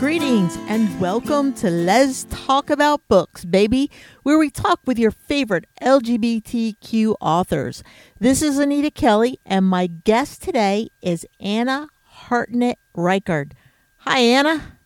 Greetings 0.00 0.56
and 0.66 0.98
welcome 0.98 1.52
to 1.52 1.68
Let's 1.68 2.24
Talk 2.30 2.70
About 2.70 3.06
Books, 3.06 3.44
baby, 3.44 3.90
where 4.22 4.38
we 4.38 4.48
talk 4.48 4.80
with 4.86 4.98
your 4.98 5.10
favorite 5.10 5.66
LGBTQ 5.82 7.16
authors. 7.20 7.82
This 8.18 8.40
is 8.40 8.58
Anita 8.58 8.90
Kelly, 8.90 9.38
and 9.44 9.66
my 9.66 9.88
guest 9.88 10.42
today 10.42 10.88
is 11.02 11.26
Anna 11.38 11.88
Hartnett 12.04 12.78
Reichardt. 12.94 13.52
Hi, 13.98 14.20
Anna. 14.20 14.78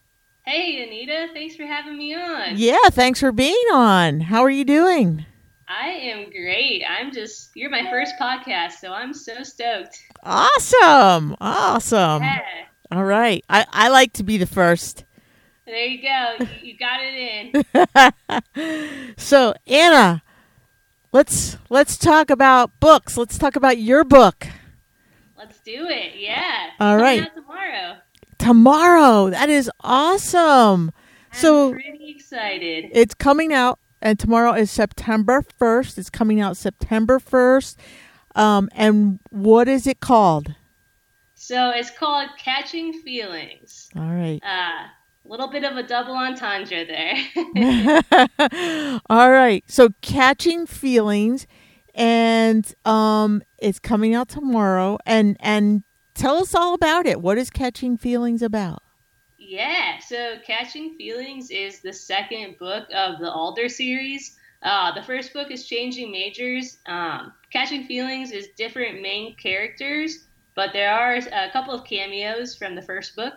Hey, 0.43 0.83
Anita. 0.85 1.29
Thanks 1.33 1.55
for 1.55 1.65
having 1.65 1.97
me 1.97 2.13
on. 2.17 2.57
Yeah, 2.57 2.89
thanks 2.91 3.21
for 3.21 3.31
being 3.31 3.55
on. 3.73 4.19
How 4.19 4.43
are 4.43 4.51
you 4.51 4.65
doing? 4.65 5.25
I 5.69 5.91
am 5.91 6.29
great. 6.29 6.83
I'm 6.89 7.13
just, 7.13 7.51
you're 7.55 7.71
my 7.71 7.89
first 7.89 8.17
podcast, 8.21 8.81
so 8.81 8.93
I'm 8.93 9.15
so 9.15 9.45
stoked. 9.45 9.97
Awesome. 10.25 11.37
Awesome. 11.41 12.21
Yeah. 12.21 12.65
All 12.91 13.05
right. 13.05 13.45
I, 13.49 13.67
I 13.71 13.89
like 13.89 14.13
to 14.15 14.23
be 14.25 14.37
the 14.37 14.47
first. 14.47 15.05
There 15.67 15.87
you 15.87 16.03
go. 16.03 16.45
You, 16.63 16.73
you 16.73 16.77
got 16.79 17.01
it 17.03 17.65
in. 18.57 19.15
So, 19.17 19.55
Anna, 19.67 20.23
let's 21.13 21.57
let's 21.71 21.97
talk 21.97 22.31
about 22.31 22.71
books. 22.81 23.17
Let's 23.17 23.39
talk 23.39 23.57
about 23.57 23.79
your 23.79 24.05
book. 24.05 24.47
Let's 25.39 25.59
do 25.61 25.87
it. 25.89 26.13
Yeah. 26.17 26.71
All 26.81 26.97
right. 26.97 27.31
tomorrow. 27.35 27.97
Tomorrow. 28.39 29.31
That 29.31 29.49
is 29.51 29.71
awesome. 29.81 30.91
I'm 31.33 31.39
So 31.39 31.73
pretty 31.73 32.11
excited. 32.11 32.91
it's 32.93 33.15
coming 33.15 33.53
out 33.53 33.79
and 34.03 34.19
tomorrow 34.19 34.53
is 34.53 34.71
September 34.71 35.43
1st. 35.61 35.99
It's 35.99 36.11
coming 36.11 36.41
out 36.41 36.57
September 36.57 37.19
1st. 37.19 37.77
Um 38.35 38.69
and 38.75 39.21
what 39.31 39.69
is 39.69 39.87
it 39.87 40.01
called? 40.01 40.55
So 41.47 41.69
it's 41.69 41.91
called 41.91 42.31
Catching 42.39 43.03
Feelings. 43.03 43.91
All 43.95 44.15
right. 44.15 44.41
Uh, 44.43 44.87
a 44.87 45.29
little 45.29 45.49
bit 45.49 45.63
of 45.63 45.77
a 45.77 45.83
double 45.83 46.17
entendre 46.17 46.87
there. 46.87 47.17
All 49.11 49.31
right. 49.31 49.63
So 49.67 49.91
catching 50.01 50.65
feelings 50.65 51.47
and 51.95 52.75
um 52.87 53.43
it's 53.59 53.79
coming 53.79 54.15
out 54.15 54.29
tomorrow 54.31 54.97
and 55.05 55.37
and 55.39 55.83
tell 56.15 56.37
us 56.37 56.55
all 56.55 56.73
about 56.73 57.05
it. 57.05 57.21
What 57.21 57.37
is 57.37 57.51
catching 57.51 57.99
feelings 57.99 58.41
about? 58.41 58.83
Yeah, 59.37 59.99
so 59.99 60.37
Catching 60.47 60.97
Feelings 60.97 61.51
is 61.51 61.81
the 61.81 61.93
second 61.93 62.57
book 62.59 62.89
of 62.95 63.21
the 63.21 63.31
Alder 63.31 63.69
series. 63.69 64.39
Uh, 64.63 64.93
the 64.95 65.03
first 65.03 65.35
book 65.35 65.51
is 65.51 65.67
Changing 65.67 66.11
Majors. 66.11 66.79
Um, 66.87 67.35
Catching 67.53 67.85
Feelings 67.85 68.33
is 68.33 68.49
different 68.57 69.03
main 69.03 69.37
characters, 69.37 70.24
but 70.55 70.73
there 70.73 70.93
are 70.93 71.15
a 71.15 71.51
couple 71.53 71.75
of 71.75 71.85
cameos 71.85 72.57
from 72.57 72.75
the 72.75 72.83
first 72.83 73.17
book. 73.17 73.35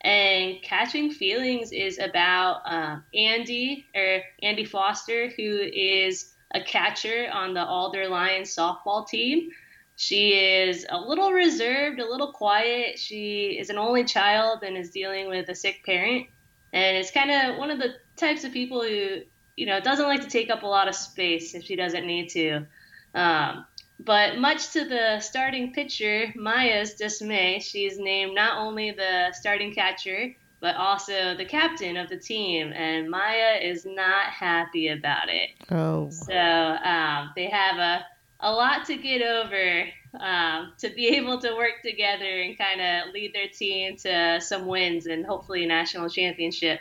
And 0.00 0.60
Catching 0.62 1.10
Feelings 1.10 1.72
is 1.72 1.98
about 1.98 2.60
uh, 2.66 2.98
Andy, 3.14 3.86
or 3.94 4.20
Andy 4.42 4.64
Foster, 4.64 5.28
who 5.28 5.60
is 5.72 6.34
a 6.54 6.62
catcher 6.62 7.28
on 7.32 7.54
the 7.54 7.64
Alder 7.64 8.08
Lions 8.08 8.54
softball 8.54 9.06
team. 9.06 9.50
She 9.96 10.32
is 10.32 10.86
a 10.90 10.98
little 10.98 11.32
reserved, 11.32 12.00
a 12.00 12.08
little 12.08 12.32
quiet. 12.32 12.98
She 12.98 13.56
is 13.58 13.70
an 13.70 13.78
only 13.78 14.04
child 14.04 14.62
and 14.62 14.76
is 14.76 14.90
dealing 14.90 15.28
with 15.28 15.48
a 15.48 15.54
sick 15.54 15.82
parent. 15.86 16.26
And 16.72 16.96
it's 16.96 17.10
kind 17.10 17.30
of 17.30 17.56
one 17.56 17.70
of 17.70 17.78
the 17.78 17.94
types 18.16 18.44
of 18.44 18.52
people 18.52 18.82
who, 18.82 19.20
you 19.56 19.66
know, 19.66 19.80
doesn't 19.80 20.06
like 20.06 20.22
to 20.22 20.28
take 20.28 20.50
up 20.50 20.64
a 20.64 20.66
lot 20.66 20.88
of 20.88 20.94
space 20.94 21.54
if 21.54 21.64
she 21.64 21.76
doesn't 21.76 22.06
need 22.06 22.28
to. 22.30 22.66
Um, 23.14 23.64
but 24.00 24.38
much 24.38 24.72
to 24.72 24.84
the 24.84 25.20
starting 25.20 25.72
pitcher, 25.72 26.32
Maya's 26.34 26.94
dismay, 26.94 27.60
she's 27.60 27.98
named 27.98 28.34
not 28.34 28.58
only 28.58 28.90
the 28.90 29.32
starting 29.32 29.74
catcher, 29.74 30.34
but 30.60 30.76
also 30.76 31.34
the 31.36 31.44
captain 31.44 31.96
of 31.96 32.08
the 32.08 32.16
team. 32.16 32.72
And 32.72 33.10
Maya 33.10 33.58
is 33.62 33.84
not 33.84 34.26
happy 34.26 34.88
about 34.88 35.28
it. 35.28 35.50
Oh. 35.70 36.10
So 36.10 36.34
um, 36.34 37.30
they 37.36 37.48
have 37.48 37.76
a, 37.76 38.04
a 38.40 38.50
lot 38.50 38.84
to 38.86 38.96
get 38.96 39.22
over 39.22 39.84
um, 40.18 40.72
to 40.78 40.88
be 40.90 41.08
able 41.16 41.38
to 41.40 41.54
work 41.54 41.82
together 41.82 42.40
and 42.40 42.58
kind 42.58 42.80
of 42.80 43.12
lead 43.12 43.34
their 43.34 43.48
team 43.48 43.96
to 43.98 44.40
some 44.40 44.66
wins 44.66 45.06
and 45.06 45.24
hopefully 45.24 45.64
a 45.64 45.66
national 45.66 46.08
championship. 46.08 46.80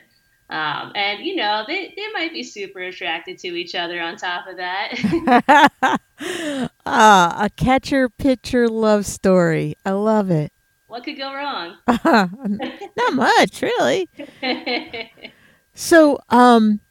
Um, 0.50 0.92
and, 0.96 1.24
you 1.26 1.36
know, 1.36 1.64
they, 1.68 1.94
they 1.96 2.12
might 2.14 2.32
be 2.34 2.44
super 2.44 2.80
attracted 2.80 3.38
to 3.40 3.48
each 3.50 3.76
other 3.76 4.00
on 4.02 4.18
top 4.18 4.46
of 4.48 4.58
that. 4.58 6.00
ah, 6.86 7.36
a 7.44 7.50
catcher 7.50 8.10
pitcher 8.10 8.68
love 8.68 9.06
story. 9.06 9.76
I 9.86 9.92
love 9.92 10.30
it. 10.32 10.52
what 10.88 11.04
could 11.04 11.18
go 11.18 11.34
wrong? 11.34 11.78
Not 12.06 13.14
much, 13.14 13.62
really. 13.62 14.10
So, 15.76 16.20
um, 16.30 16.82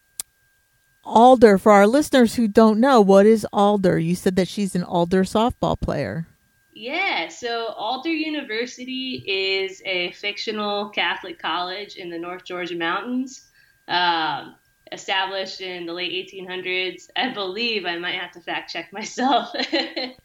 Alder, 1.05 1.57
for 1.59 1.71
our 1.71 1.87
listeners 1.87 2.35
who 2.35 2.49
don't 2.49 2.81
know, 2.81 3.01
what 3.01 3.27
is 3.27 3.47
Alder? 3.53 3.97
You 3.99 4.17
said 4.17 4.35
that 4.37 4.49
she's 4.49 4.75
an 4.75 4.83
Alder 4.83 5.23
softball 5.23 5.81
player. 5.81 6.27
Yeah, 6.75 7.29
so 7.29 7.67
Alder 7.77 8.11
University 8.11 9.23
is 9.27 9.83
a 9.85 10.11
fictional 10.13 10.89
Catholic 10.91 11.39
college 11.39 11.95
in 11.97 12.11
the 12.11 12.19
North 12.19 12.45
Georgia 12.45 12.75
mountains, 12.77 13.49
um, 13.87 14.57
established 14.93 15.61
in 15.61 15.87
the 15.87 15.93
late 15.93 16.13
1800s. 16.33 17.09
I 17.17 17.33
believe 17.33 17.85
I 17.87 17.99
might 17.99 18.15
have 18.15 18.33
to 18.33 18.41
fact 18.41 18.73
check 18.73 18.93
myself. 18.93 19.51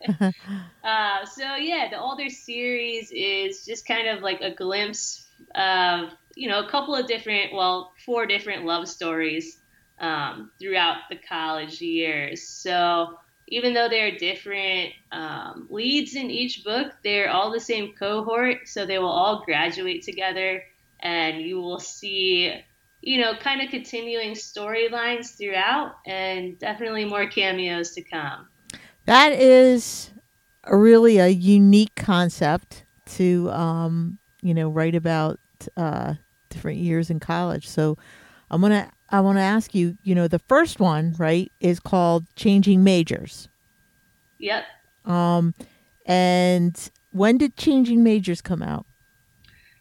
uh, 0.83 1.25
so 1.25 1.55
yeah, 1.55 1.87
the 1.89 1.99
Alder 1.99 2.29
series 2.29 3.11
is 3.11 3.65
just 3.65 3.87
kind 3.87 4.07
of 4.07 4.21
like 4.21 4.41
a 4.41 4.51
glimpse 4.51 5.27
of 5.55 6.09
you 6.35 6.47
know 6.49 6.59
a 6.59 6.69
couple 6.69 6.95
of 6.95 7.07
different, 7.07 7.53
well, 7.53 7.93
four 8.05 8.25
different 8.25 8.65
love 8.65 8.87
stories 8.87 9.59
um, 9.99 10.51
throughout 10.59 10.97
the 11.09 11.17
college 11.17 11.81
years. 11.81 12.47
So 12.47 13.17
even 13.47 13.73
though 13.73 13.87
they're 13.89 14.17
different 14.17 14.91
um, 15.11 15.67
leads 15.69 16.15
in 16.15 16.29
each 16.29 16.63
book, 16.63 16.93
they're 17.03 17.29
all 17.29 17.51
the 17.51 17.59
same 17.59 17.93
cohort, 17.93 18.67
so 18.67 18.85
they 18.85 18.99
will 18.99 19.07
all 19.07 19.43
graduate 19.45 20.03
together, 20.03 20.63
and 20.99 21.41
you 21.41 21.57
will 21.61 21.79
see, 21.79 22.53
you 23.01 23.19
know, 23.19 23.35
kind 23.35 23.61
of 23.61 23.69
continuing 23.69 24.31
storylines 24.31 25.37
throughout, 25.37 25.95
and 26.05 26.57
definitely 26.59 27.05
more 27.05 27.27
cameos 27.27 27.91
to 27.91 28.01
come. 28.01 28.47
That 29.05 29.31
is 29.33 30.11
really 30.69 31.17
a 31.17 31.27
unique 31.27 31.95
concept 31.95 32.85
to, 33.05 33.49
um, 33.51 34.19
you 34.41 34.53
know, 34.53 34.69
write 34.69 34.95
about 34.95 35.39
uh, 35.77 36.15
different 36.49 36.79
years 36.79 37.09
in 37.09 37.19
college. 37.19 37.67
So, 37.67 37.97
I'm 38.49 38.61
gonna 38.61 38.91
I 39.09 39.21
want 39.21 39.37
to 39.37 39.41
ask 39.41 39.73
you. 39.75 39.97
You 40.03 40.15
know, 40.15 40.27
the 40.27 40.39
first 40.39 40.79
one, 40.79 41.15
right, 41.17 41.51
is 41.59 41.79
called 41.79 42.25
"Changing 42.35 42.83
Majors." 42.83 43.49
Yep. 44.39 44.63
Um, 45.05 45.53
and 46.05 46.91
when 47.11 47.37
did 47.37 47.57
Changing 47.57 48.03
Majors 48.03 48.41
come 48.41 48.61
out? 48.61 48.85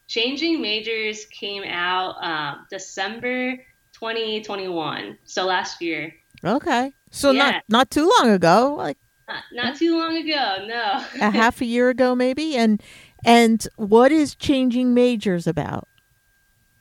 Changing 0.08 0.60
Majors 0.60 1.24
came 1.26 1.64
out 1.64 2.16
um, 2.22 2.66
December 2.70 3.56
2021, 3.92 5.18
so 5.24 5.44
last 5.46 5.80
year. 5.82 6.14
Okay, 6.44 6.92
so 7.10 7.30
Yeah. 7.30 7.38
not 7.38 7.64
not 7.68 7.90
too 7.90 8.10
long 8.18 8.30
ago, 8.30 8.74
like 8.76 8.98
Not, 9.28 9.42
not 9.52 9.76
too 9.76 9.98
long 9.98 10.16
ago, 10.16 10.64
no. 10.66 11.04
a 11.20 11.30
half 11.30 11.60
a 11.60 11.64
year 11.64 11.88
ago, 11.90 12.14
maybe. 12.14 12.56
And 12.56 12.82
and 13.24 13.66
what 13.76 14.12
is 14.12 14.34
Changing 14.36 14.94
Majors 14.94 15.46
about? 15.46 15.88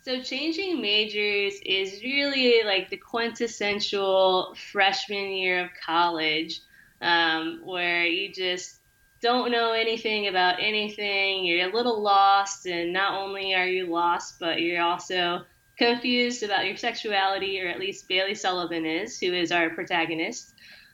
So 0.04 0.22
changing 0.22 0.82
majors 0.82 1.56
is 1.66 2.04
really 2.04 2.62
like 2.64 2.92
the 2.92 2.98
quintessential 2.98 4.54
freshman 4.72 5.32
year 5.32 5.64
of 5.64 5.72
college, 5.84 6.62
um, 7.02 7.62
where 7.64 8.06
you 8.06 8.32
just 8.32 8.82
don't 9.22 9.52
know 9.52 9.72
anything 9.72 10.28
about 10.28 10.62
anything. 10.62 11.46
You're 11.46 11.70
a 11.70 11.74
little 11.74 12.02
lost, 12.02 12.66
and 12.66 12.94
not 12.94 13.20
only 13.20 13.54
are 13.54 13.68
you 13.68 13.88
lost, 13.88 14.40
but 14.40 14.62
you're 14.62 14.82
also 14.82 15.42
confused 15.78 16.44
about 16.44 16.66
your 16.66 16.78
sexuality, 16.78 17.62
or 17.62 17.68
at 17.68 17.80
least 17.80 18.08
Bailey 18.08 18.36
Sullivan 18.36 18.86
is, 18.86 19.20
who 19.20 19.34
is 19.34 19.52
our 19.52 19.70
protagonist. 19.72 20.54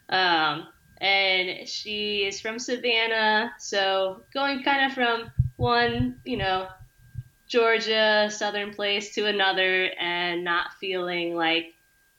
Um, 0.09 0.67
and 0.99 1.67
she 1.67 2.25
is 2.25 2.39
from 2.39 2.59
Savannah, 2.59 3.53
so 3.57 4.23
going 4.33 4.63
kind 4.63 4.85
of 4.85 4.93
from 4.93 5.31
one, 5.57 6.19
you 6.23 6.37
know, 6.37 6.67
Georgia, 7.47 8.29
southern 8.31 8.73
place 8.73 9.13
to 9.15 9.25
another, 9.25 9.89
and 9.99 10.43
not 10.43 10.73
feeling 10.79 11.35
like 11.35 11.73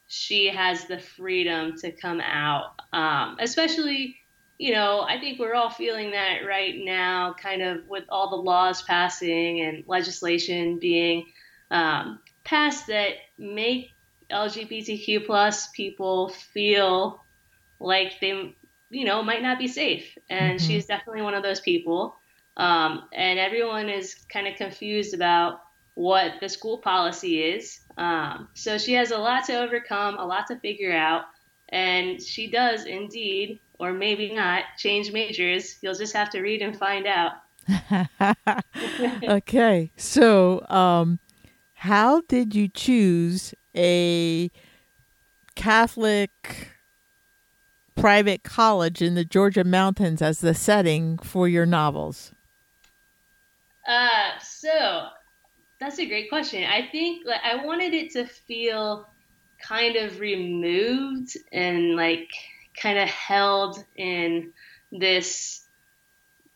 she 0.09 0.49
has 0.49 0.85
the 0.87 0.99
freedom 0.99 1.75
to 1.79 1.91
come 1.91 2.21
out. 2.21 2.81
Um, 2.93 3.39
especially, 3.41 4.17
you 4.63 4.71
know, 4.71 5.01
I 5.01 5.19
think 5.19 5.41
we're 5.41 5.57
all 5.57 5.71
feeling 5.71 6.13
that 6.13 6.47
right 6.47 6.77
now, 6.79 7.35
kind 7.35 7.63
of 7.63 7.79
with 7.89 8.05
all 8.09 8.31
the 8.31 8.37
laws 8.37 8.81
passing 8.83 9.61
and 9.61 9.83
legislation 9.89 10.79
being 10.79 11.27
um, 11.73 12.21
passed 12.45 12.87
that 12.87 13.15
make 13.37 13.91
LGBTQ 14.31 15.27
plus 15.27 15.67
people 15.71 16.29
feel 16.29 17.25
like 17.81 18.21
they, 18.21 18.55
you 18.91 19.05
know, 19.05 19.21
might 19.25 19.43
not 19.43 19.59
be 19.59 19.67
safe. 19.67 20.17
And 20.31 20.61
Mhm. 20.61 20.61
she's 20.61 20.87
definitely 20.87 21.23
one 21.23 21.35
of 21.35 21.43
those 21.43 21.61
people. 21.61 22.15
Um, 22.57 23.09
and 23.13 23.41
everyone 23.41 23.89
is 23.89 24.15
kind 24.33 24.47
of 24.47 24.55
confused 24.55 25.13
about 25.13 25.59
what 25.95 26.35
the 26.41 26.49
school 26.49 26.79
policy 26.79 27.43
is. 27.43 27.81
Um, 27.97 28.49
so 28.55 28.79
she 28.79 28.93
has 28.93 29.11
a 29.11 29.19
lot 29.19 29.45
to 29.47 29.61
overcome, 29.61 30.19
a 30.19 30.25
lot 30.25 30.47
to 30.47 30.61
figure 30.61 30.93
out, 30.93 31.25
and 31.69 32.23
she 32.23 32.49
does 32.49 32.85
indeed, 32.85 33.61
or 33.83 33.93
maybe 33.93 34.33
not, 34.33 34.63
change 34.79 35.11
majors. 35.11 35.79
You'll 35.83 35.97
just 35.97 36.15
have 36.15 36.31
to 36.31 36.41
read 36.41 36.63
and 36.63 36.79
find 36.79 37.05
out. 37.05 37.33
okay, 39.25 39.91
so 39.97 40.65
um, 40.69 41.19
how 41.75 42.21
did 42.29 42.55
you 42.55 42.69
choose 42.69 43.55
a 43.77 44.53
Catholic 45.57 46.71
private 47.97 48.45
college 48.45 49.03
in 49.03 49.17
the 49.17 49.25
Georgia 49.25 49.65
mountains 49.65 50.23
as 50.23 50.39
the 50.39 50.55
setting 50.55 51.19
for 51.19 51.49
your 51.49 51.67
novels? 51.67 52.33
Uh, 53.89 54.39
so 54.41 55.09
that's 55.81 55.99
a 55.99 56.07
great 56.07 56.29
question. 56.29 56.63
I 56.63 56.87
think 56.87 57.27
like 57.27 57.41
I 57.43 57.65
wanted 57.65 57.95
it 57.95 58.13
to 58.13 58.27
feel 58.27 59.09
kind 59.61 59.97
of 59.97 60.21
removed 60.21 61.37
and 61.51 61.97
like 61.97 62.31
kind 62.81 62.99
of 62.99 63.09
held 63.09 63.85
in 63.97 64.53
this 64.91 65.65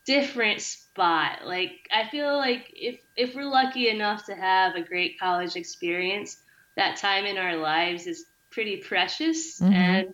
different 0.05 0.61
spot. 0.61 1.45
Like 1.45 1.71
I 1.91 2.09
feel 2.09 2.37
like 2.37 2.71
if 2.73 2.99
if 3.15 3.35
we're 3.35 3.45
lucky 3.45 3.89
enough 3.89 4.25
to 4.25 4.35
have 4.35 4.75
a 4.75 4.81
great 4.81 5.19
college 5.19 5.55
experience, 5.55 6.37
that 6.75 6.97
time 6.97 7.25
in 7.25 7.37
our 7.37 7.57
lives 7.57 8.07
is 8.07 8.25
pretty 8.49 8.77
precious 8.77 9.59
mm-hmm. 9.59 9.73
and 9.73 10.07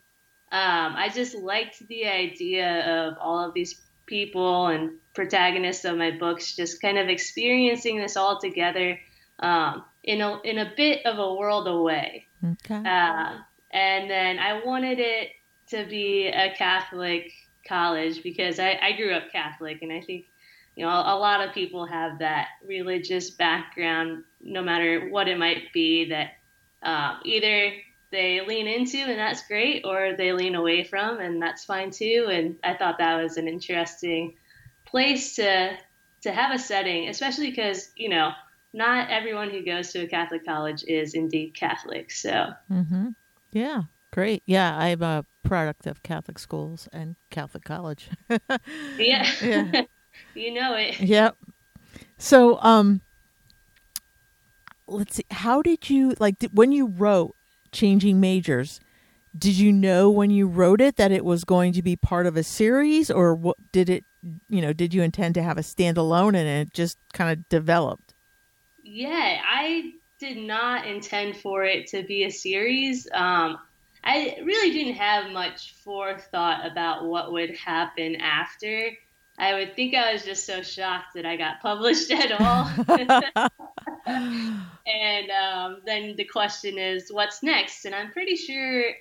um, 0.53 0.93
I 0.95 1.09
just 1.09 1.33
liked 1.33 1.87
the 1.87 2.05
idea 2.05 3.07
of 3.07 3.17
all 3.19 3.43
of 3.43 3.55
these 3.55 3.81
people 4.05 4.67
and 4.67 4.91
protagonists 5.15 5.83
of 5.83 5.97
my 5.97 6.11
books 6.11 6.55
just 6.55 6.79
kind 6.79 6.99
of 6.99 7.09
experiencing 7.09 7.97
this 7.97 8.15
all 8.15 8.39
together 8.39 8.99
um, 9.39 9.83
in 10.03 10.21
a 10.21 10.39
in 10.41 10.59
a 10.59 10.71
bit 10.77 11.07
of 11.07 11.17
a 11.17 11.33
world 11.33 11.67
away. 11.67 12.27
Okay. 12.43 12.75
Uh, 12.75 13.39
and 13.71 14.07
then 14.07 14.37
I 14.37 14.61
wanted 14.63 14.99
it 14.99 15.29
to 15.73 15.85
be 15.85 16.27
a 16.27 16.53
Catholic 16.55 17.31
college 17.67 18.23
because 18.23 18.59
I, 18.59 18.79
I 18.81 18.91
grew 18.93 19.13
up 19.13 19.31
Catholic, 19.31 19.81
and 19.81 19.91
I 19.91 20.01
think 20.01 20.25
you 20.75 20.85
know 20.85 20.91
a 20.91 21.17
lot 21.17 21.47
of 21.47 21.53
people 21.53 21.85
have 21.85 22.19
that 22.19 22.49
religious 22.65 23.29
background, 23.31 24.23
no 24.41 24.61
matter 24.61 25.09
what 25.09 25.27
it 25.27 25.37
might 25.37 25.73
be, 25.73 26.09
that 26.09 26.31
uh, 26.83 27.19
either 27.25 27.73
they 28.11 28.45
lean 28.45 28.67
into 28.67 28.99
and 28.99 29.17
that's 29.17 29.47
great 29.47 29.83
or 29.85 30.13
they 30.15 30.33
lean 30.33 30.53
away 30.53 30.83
from 30.83 31.19
and 31.19 31.41
that's 31.41 31.65
fine 31.65 31.89
too. 31.89 32.27
And 32.29 32.55
i 32.63 32.75
thought 32.75 32.99
that 32.99 33.21
was 33.21 33.37
an 33.37 33.47
interesting 33.47 34.35
place 34.85 35.35
to 35.35 35.75
to 36.21 36.31
have 36.31 36.53
a 36.53 36.59
setting 36.59 37.09
especially 37.09 37.49
because 37.49 37.89
you 37.95 38.09
know 38.09 38.31
not 38.71 39.09
everyone 39.09 39.49
who 39.49 39.65
goes 39.65 39.91
to 39.91 40.03
a 40.03 40.07
catholic 40.07 40.45
college 40.45 40.83
is 40.87 41.15
indeed 41.15 41.55
catholic 41.55 42.11
so. 42.11 42.53
Mm-hmm. 42.71 43.09
yeah 43.51 43.81
great 44.13 44.43
yeah 44.45 44.77
i'm 44.77 45.01
a 45.01 45.25
product 45.43 45.87
of 45.87 46.01
catholic 46.03 46.39
schools 46.39 46.87
and 46.93 47.15
catholic 47.29 47.63
college 47.63 48.09
yeah 48.97 49.29
yeah 49.41 49.81
you 50.35 50.53
know 50.53 50.75
it 50.75 50.99
yep 50.99 51.35
so 52.17 52.59
um 52.61 53.01
let's 54.87 55.15
see 55.15 55.25
how 55.31 55.61
did 55.61 55.89
you 55.89 56.15
like 56.19 56.39
did, 56.39 56.55
when 56.55 56.71
you 56.71 56.87
wrote 56.87 57.35
changing 57.73 58.21
majors. 58.21 58.79
Did 59.37 59.57
you 59.57 59.71
know 59.73 60.09
when 60.11 60.29
you 60.29 60.47
wrote 60.47 60.79
it 60.79 60.95
that 60.97 61.11
it 61.11 61.25
was 61.25 61.43
going 61.43 61.73
to 61.73 61.81
be 61.81 61.95
part 61.95 62.27
of 62.27 62.37
a 62.37 62.43
series, 62.43 63.09
or 63.09 63.33
what 63.33 63.57
did 63.71 63.89
it? 63.89 64.05
You 64.47 64.61
know, 64.61 64.71
did 64.71 64.93
you 64.93 65.01
intend 65.01 65.33
to 65.35 65.43
have 65.43 65.57
a 65.57 65.61
standalone 65.61 66.35
and 66.35 66.47
it 66.47 66.73
just 66.73 66.97
kind 67.13 67.31
of 67.31 67.49
developed? 67.49 68.13
Yeah, 68.83 69.41
I 69.43 69.93
did 70.19 70.37
not 70.37 70.87
intend 70.87 71.35
for 71.35 71.65
it 71.65 71.87
to 71.87 72.03
be 72.03 72.23
a 72.25 72.29
series. 72.29 73.07
Um, 73.11 73.57
I 74.03 74.37
really 74.43 74.71
didn't 74.71 74.95
have 74.95 75.31
much 75.31 75.75
forethought 75.83 76.69
about 76.69 77.05
what 77.05 77.31
would 77.31 77.55
happen 77.55 78.17
after. 78.17 78.91
I 79.37 79.53
would 79.53 79.75
think 79.75 79.95
I 79.95 80.13
was 80.13 80.23
just 80.23 80.45
so 80.45 80.61
shocked 80.61 81.15
that 81.15 81.25
I 81.25 81.37
got 81.37 81.61
published 81.61 82.11
at 82.11 82.31
all. 82.31 82.69
and 84.05 85.31
um, 85.31 85.81
then 85.85 86.15
the 86.17 86.25
question 86.25 86.77
is, 86.77 87.09
what's 87.11 87.41
next? 87.43 87.85
And 87.85 87.95
I'm 87.95 88.11
pretty 88.11 88.35
sure 88.35 88.91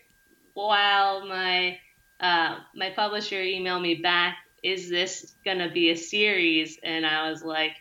while 0.55 1.27
my 1.27 1.79
uh, 2.21 2.59
my 2.75 2.91
publisher 2.91 3.37
emailed 3.37 3.83
me 3.83 3.97
back, 3.97 4.37
is 4.63 4.89
this 4.89 5.35
gonna 5.45 5.71
be 5.71 5.91
a 5.91 5.97
series? 5.97 6.79
And 6.83 7.05
I 7.05 7.29
was 7.29 7.43
like, 7.43 7.73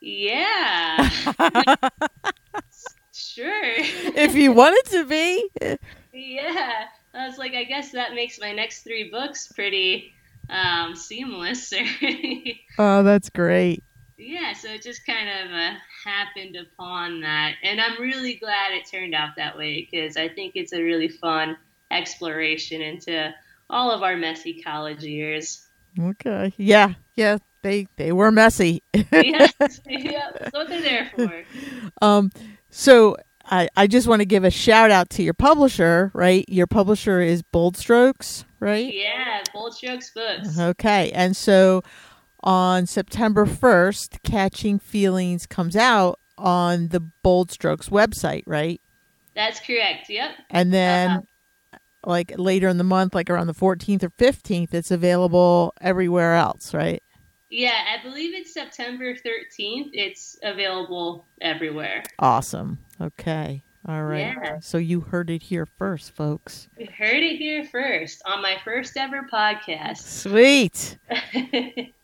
yeah, 0.00 1.08
sure. 3.12 3.74
if 3.74 4.36
you 4.36 4.52
want 4.52 4.76
it 4.78 4.86
to 4.90 5.04
be. 5.04 5.50
Yeah, 6.18 6.86
I 7.14 7.26
was 7.28 7.38
like, 7.38 7.54
I 7.54 7.64
guess 7.64 7.92
that 7.92 8.14
makes 8.14 8.40
my 8.40 8.52
next 8.52 8.82
three 8.82 9.08
books 9.10 9.52
pretty 9.52 10.12
um, 10.50 10.96
seamless. 10.96 11.72
oh, 12.78 13.02
that's 13.04 13.30
great. 13.30 13.84
Yeah, 14.16 14.52
so 14.52 14.68
it 14.68 14.82
just 14.82 15.06
kind 15.06 15.28
of 15.28 15.52
uh, 15.52 15.74
happened 16.04 16.56
upon 16.56 17.20
that. 17.20 17.52
And 17.62 17.80
I'm 17.80 18.00
really 18.00 18.34
glad 18.34 18.72
it 18.72 18.90
turned 18.90 19.14
out 19.14 19.36
that 19.36 19.56
way 19.56 19.88
because 19.88 20.16
I 20.16 20.28
think 20.28 20.52
it's 20.56 20.72
a 20.72 20.82
really 20.82 21.08
fun 21.08 21.56
exploration 21.90 22.82
into 22.82 23.32
all 23.70 23.92
of 23.92 24.02
our 24.02 24.16
messy 24.16 24.60
college 24.60 25.04
years. 25.04 25.64
Okay. 26.00 26.52
Yeah. 26.56 26.94
Yeah. 27.14 27.38
They 27.62 27.86
they 27.96 28.10
were 28.12 28.32
messy. 28.32 28.82
yes. 29.12 29.52
Yeah. 29.86 30.30
That's 30.38 30.52
what 30.52 30.68
they're 30.68 30.82
there 30.82 31.10
for. 31.14 31.44
Um. 32.02 32.30
So 32.70 33.16
I 33.50 33.68
I 33.76 33.86
just 33.86 34.06
want 34.06 34.20
to 34.20 34.26
give 34.26 34.44
a 34.44 34.50
shout 34.50 34.90
out 34.90 35.10
to 35.10 35.22
your 35.22 35.34
publisher. 35.34 36.10
Right. 36.14 36.44
Your 36.48 36.66
publisher 36.66 37.20
is 37.20 37.42
Bold 37.42 37.76
Strokes. 37.76 38.44
Right. 38.60 38.92
Yeah. 38.92 39.42
Bold 39.52 39.74
Strokes 39.74 40.10
Books. 40.10 40.58
Okay. 40.58 41.10
And 41.12 41.36
so 41.36 41.82
on 42.42 42.86
September 42.86 43.46
1st, 43.46 44.22
Catching 44.22 44.78
Feelings 44.78 45.46
comes 45.46 45.76
out 45.76 46.18
on 46.36 46.88
the 46.88 47.00
Bold 47.00 47.50
Strokes 47.50 47.88
website, 47.88 48.44
right? 48.46 48.80
That's 49.34 49.60
correct. 49.60 50.08
Yep. 50.08 50.30
And 50.50 50.72
then 50.72 51.10
uh-huh. 51.10 51.78
like 52.04 52.32
later 52.36 52.68
in 52.68 52.78
the 52.78 52.84
month, 52.84 53.14
like 53.14 53.30
around 53.30 53.46
the 53.46 53.54
14th 53.54 54.02
or 54.02 54.10
15th, 54.10 54.74
it's 54.74 54.90
available 54.90 55.72
everywhere 55.80 56.34
else, 56.34 56.74
right? 56.74 57.02
Yeah, 57.50 57.72
I 57.98 58.02
believe 58.02 58.34
it's 58.34 58.52
September 58.52 59.14
13th. 59.14 59.90
It's 59.92 60.38
available 60.42 61.24
everywhere. 61.40 62.02
Awesome. 62.18 62.78
Okay. 63.00 63.62
All 63.86 64.02
right. 64.02 64.34
Yeah. 64.42 64.58
So 64.60 64.76
you 64.76 65.00
heard 65.00 65.30
it 65.30 65.42
here 65.42 65.64
first, 65.64 66.14
folks. 66.14 66.68
You 66.76 66.88
heard 66.96 67.22
it 67.22 67.36
here 67.36 67.64
first 67.64 68.20
on 68.26 68.42
my 68.42 68.56
first 68.64 68.96
ever 68.96 69.26
podcast. 69.32 69.98
Sweet. 69.98 70.98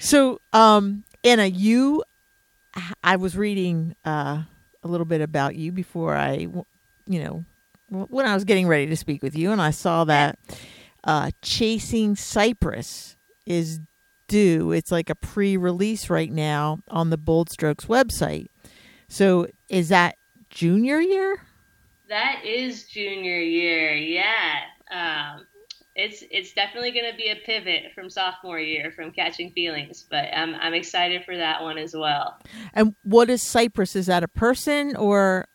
So, 0.00 0.40
um, 0.52 1.04
Anna, 1.22 1.46
you, 1.46 2.02
I 3.02 3.16
was 3.16 3.36
reading 3.36 3.94
uh, 4.04 4.42
a 4.82 4.88
little 4.88 5.04
bit 5.04 5.20
about 5.20 5.54
you 5.54 5.72
before 5.72 6.16
I, 6.16 6.48
you 7.06 7.22
know, 7.22 7.44
when 7.88 8.26
I 8.26 8.34
was 8.34 8.44
getting 8.44 8.66
ready 8.66 8.86
to 8.86 8.96
speak 8.96 9.22
with 9.22 9.36
you, 9.36 9.52
and 9.52 9.62
I 9.62 9.70
saw 9.70 10.04
that 10.04 10.38
uh, 11.04 11.30
Chasing 11.42 12.16
Cypress 12.16 13.16
is 13.46 13.80
due. 14.34 14.72
It's 14.72 14.90
like 14.90 15.10
a 15.10 15.14
pre-release 15.14 16.10
right 16.10 16.32
now 16.32 16.80
on 16.88 17.10
the 17.10 17.16
Bold 17.16 17.50
Strokes 17.50 17.84
website. 17.84 18.46
So, 19.06 19.46
is 19.68 19.90
that 19.90 20.16
junior 20.50 21.00
year? 21.00 21.40
That 22.08 22.44
is 22.44 22.88
junior 22.88 23.38
year. 23.38 23.94
Yeah. 23.94 24.62
Um, 24.90 25.46
it's 25.94 26.24
it's 26.32 26.52
definitely 26.52 26.90
going 26.90 27.08
to 27.08 27.16
be 27.16 27.28
a 27.28 27.36
pivot 27.36 27.92
from 27.94 28.10
sophomore 28.10 28.58
year 28.58 28.90
from 28.96 29.12
catching 29.12 29.52
feelings 29.52 30.04
but 30.10 30.24
i'm 30.34 30.56
i'm 30.56 30.74
excited 30.74 31.24
for 31.24 31.36
that 31.36 31.62
one 31.62 31.78
as 31.78 31.94
well 31.94 32.36
and 32.72 32.96
what 33.04 33.30
is 33.30 33.46
cypress 33.46 33.94
is 33.94 34.06
that 34.06 34.24
a 34.24 34.26
person 34.26 34.96
or 34.96 35.46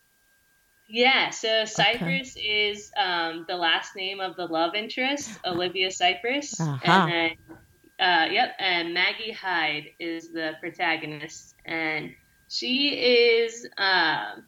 yeah 0.88 1.30
so 1.30 1.66
cypress 1.66 2.38
okay. 2.38 2.70
is 2.70 2.90
um, 2.96 3.44
the 3.50 3.56
last 3.58 3.98
name 3.98 4.22
of 4.22 4.38
the 4.38 4.46
love 4.46 4.76
interest 4.76 5.30
olivia 5.46 5.92
cypress 5.92 6.58
uh-huh. 6.58 6.80
and 6.86 7.12
then 7.12 7.58
uh, 8.00 8.28
yep 8.32 8.56
and 8.60 8.94
maggie 8.94 9.32
hyde 9.32 9.86
is 10.00 10.32
the 10.32 10.54
protagonist 10.62 11.56
and 11.66 12.12
she 12.50 12.90
is 12.90 13.68
um, 13.78 14.44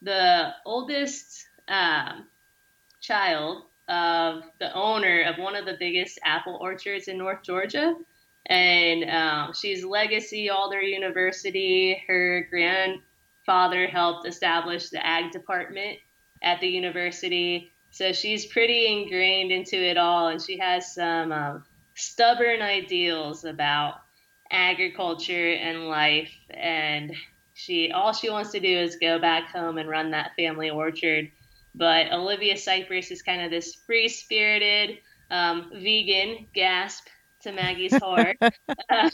the 0.00 0.54
oldest 0.64 1.46
um, 1.68 2.26
child 3.00 3.64
of 3.88 4.44
the 4.58 4.72
owner 4.74 5.24
of 5.24 5.38
one 5.38 5.54
of 5.54 5.66
the 5.66 5.76
biggest 5.78 6.18
apple 6.24 6.58
orchards 6.60 7.08
in 7.08 7.18
North 7.18 7.42
Georgia. 7.42 7.94
And 8.46 9.08
um, 9.08 9.52
she's 9.54 9.84
legacy 9.84 10.50
Alder 10.50 10.80
University. 10.80 12.02
Her 12.06 12.46
grandfather 12.50 13.86
helped 13.86 14.26
establish 14.26 14.88
the 14.88 15.04
ag 15.04 15.30
department 15.30 15.98
at 16.42 16.60
the 16.60 16.68
university. 16.68 17.70
So 17.90 18.12
she's 18.12 18.46
pretty 18.46 18.86
ingrained 18.86 19.52
into 19.52 19.76
it 19.76 19.98
all, 19.98 20.28
and 20.28 20.40
she 20.40 20.58
has 20.58 20.94
some 20.94 21.30
stubborn 21.94 22.62
ideals 22.62 23.44
about 23.44 23.94
agriculture 24.50 25.52
and 25.52 25.88
life. 25.88 26.32
And 26.50 27.14
She 27.54 27.92
all 27.92 28.12
she 28.12 28.30
wants 28.30 28.50
to 28.52 28.60
do 28.60 28.78
is 28.78 28.96
go 28.96 29.18
back 29.18 29.48
home 29.48 29.78
and 29.78 29.88
run 29.88 30.10
that 30.12 30.32
family 30.36 30.70
orchard. 30.70 31.30
But 31.74 32.12
Olivia 32.12 32.56
Cypress 32.56 33.10
is 33.10 33.22
kind 33.22 33.42
of 33.42 33.50
this 33.50 33.74
free 33.74 34.08
spirited 34.08 34.98
um, 35.30 35.70
vegan 35.74 36.46
gasp 36.54 37.06
to 37.42 37.52
Maggie's 37.52 37.96
horror 37.96 38.34
uh, 38.90 39.10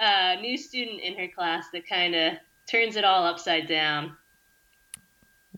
uh, 0.00 0.34
new 0.40 0.56
student 0.56 1.00
in 1.00 1.16
her 1.16 1.28
class 1.28 1.66
that 1.72 1.88
kind 1.88 2.14
of 2.14 2.34
turns 2.68 2.96
it 2.96 3.04
all 3.04 3.24
upside 3.24 3.66
down. 3.66 4.16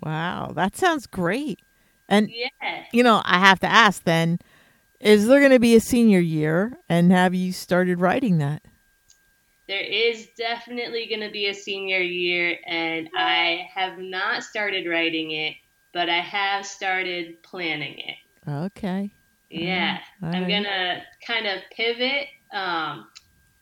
Wow, 0.02 0.52
that 0.54 0.76
sounds 0.76 1.06
great. 1.06 1.60
And 2.08 2.30
yeah, 2.30 2.84
you 2.92 3.02
know, 3.02 3.22
I 3.24 3.38
have 3.38 3.60
to 3.60 3.70
ask 3.70 4.04
then, 4.04 4.38
is 5.00 5.26
there 5.26 5.40
going 5.40 5.52
to 5.52 5.58
be 5.58 5.74
a 5.74 5.80
senior 5.80 6.20
year 6.20 6.78
and 6.88 7.10
have 7.12 7.34
you 7.34 7.52
started 7.52 8.00
writing 8.00 8.38
that? 8.38 8.62
There 9.68 9.80
is 9.80 10.28
definitely 10.36 11.06
going 11.08 11.20
to 11.20 11.30
be 11.30 11.46
a 11.46 11.54
senior 11.54 12.00
year 12.00 12.56
and 12.66 13.08
I 13.16 13.68
have 13.74 13.98
not 13.98 14.42
started 14.42 14.88
writing 14.88 15.30
it, 15.30 15.54
but 15.92 16.08
I 16.08 16.20
have 16.20 16.66
started 16.66 17.42
planning 17.42 17.98
it. 17.98 18.16
Okay. 18.48 19.12
Yeah. 19.48 19.98
All 20.22 20.34
I'm 20.34 20.48
going 20.48 20.64
to 20.64 21.02
kind 21.26 21.46
of 21.46 21.62
pivot 21.74 22.26
um, 22.52 23.06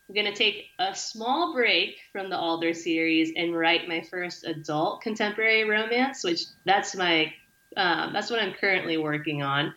I'm 0.09 0.15
going 0.15 0.33
to 0.33 0.35
take 0.35 0.71
a 0.79 0.95
small 0.95 1.53
break 1.53 1.99
from 2.13 2.31
the 2.31 2.39
Alder 2.39 2.73
series 2.73 3.33
and 3.37 3.55
write 3.55 3.89
my 3.89 4.01
first 4.01 4.45
adult 4.45 5.03
contemporary 5.03 5.69
romance, 5.69 6.25
which 6.25 6.45
that's 6.65 6.97
my 6.97 7.33
um, 7.77 8.15
that's 8.15 8.31
what 8.31 8.41
I'm 8.41 8.55
currently 8.55 8.97
working 8.97 9.43
on. 9.43 9.75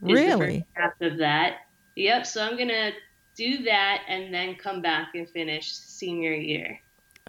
Really? 0.00 0.66
draft 0.74 1.02
of 1.02 1.18
that. 1.18 1.58
Yep. 1.96 2.26
So 2.26 2.42
I'm 2.42 2.56
going 2.56 2.68
to 2.68 2.92
do 3.36 3.64
that 3.64 4.02
and 4.08 4.32
then 4.32 4.54
come 4.56 4.82
back 4.82 5.14
and 5.14 5.28
finish 5.28 5.72
senior 5.72 6.32
year. 6.32 6.78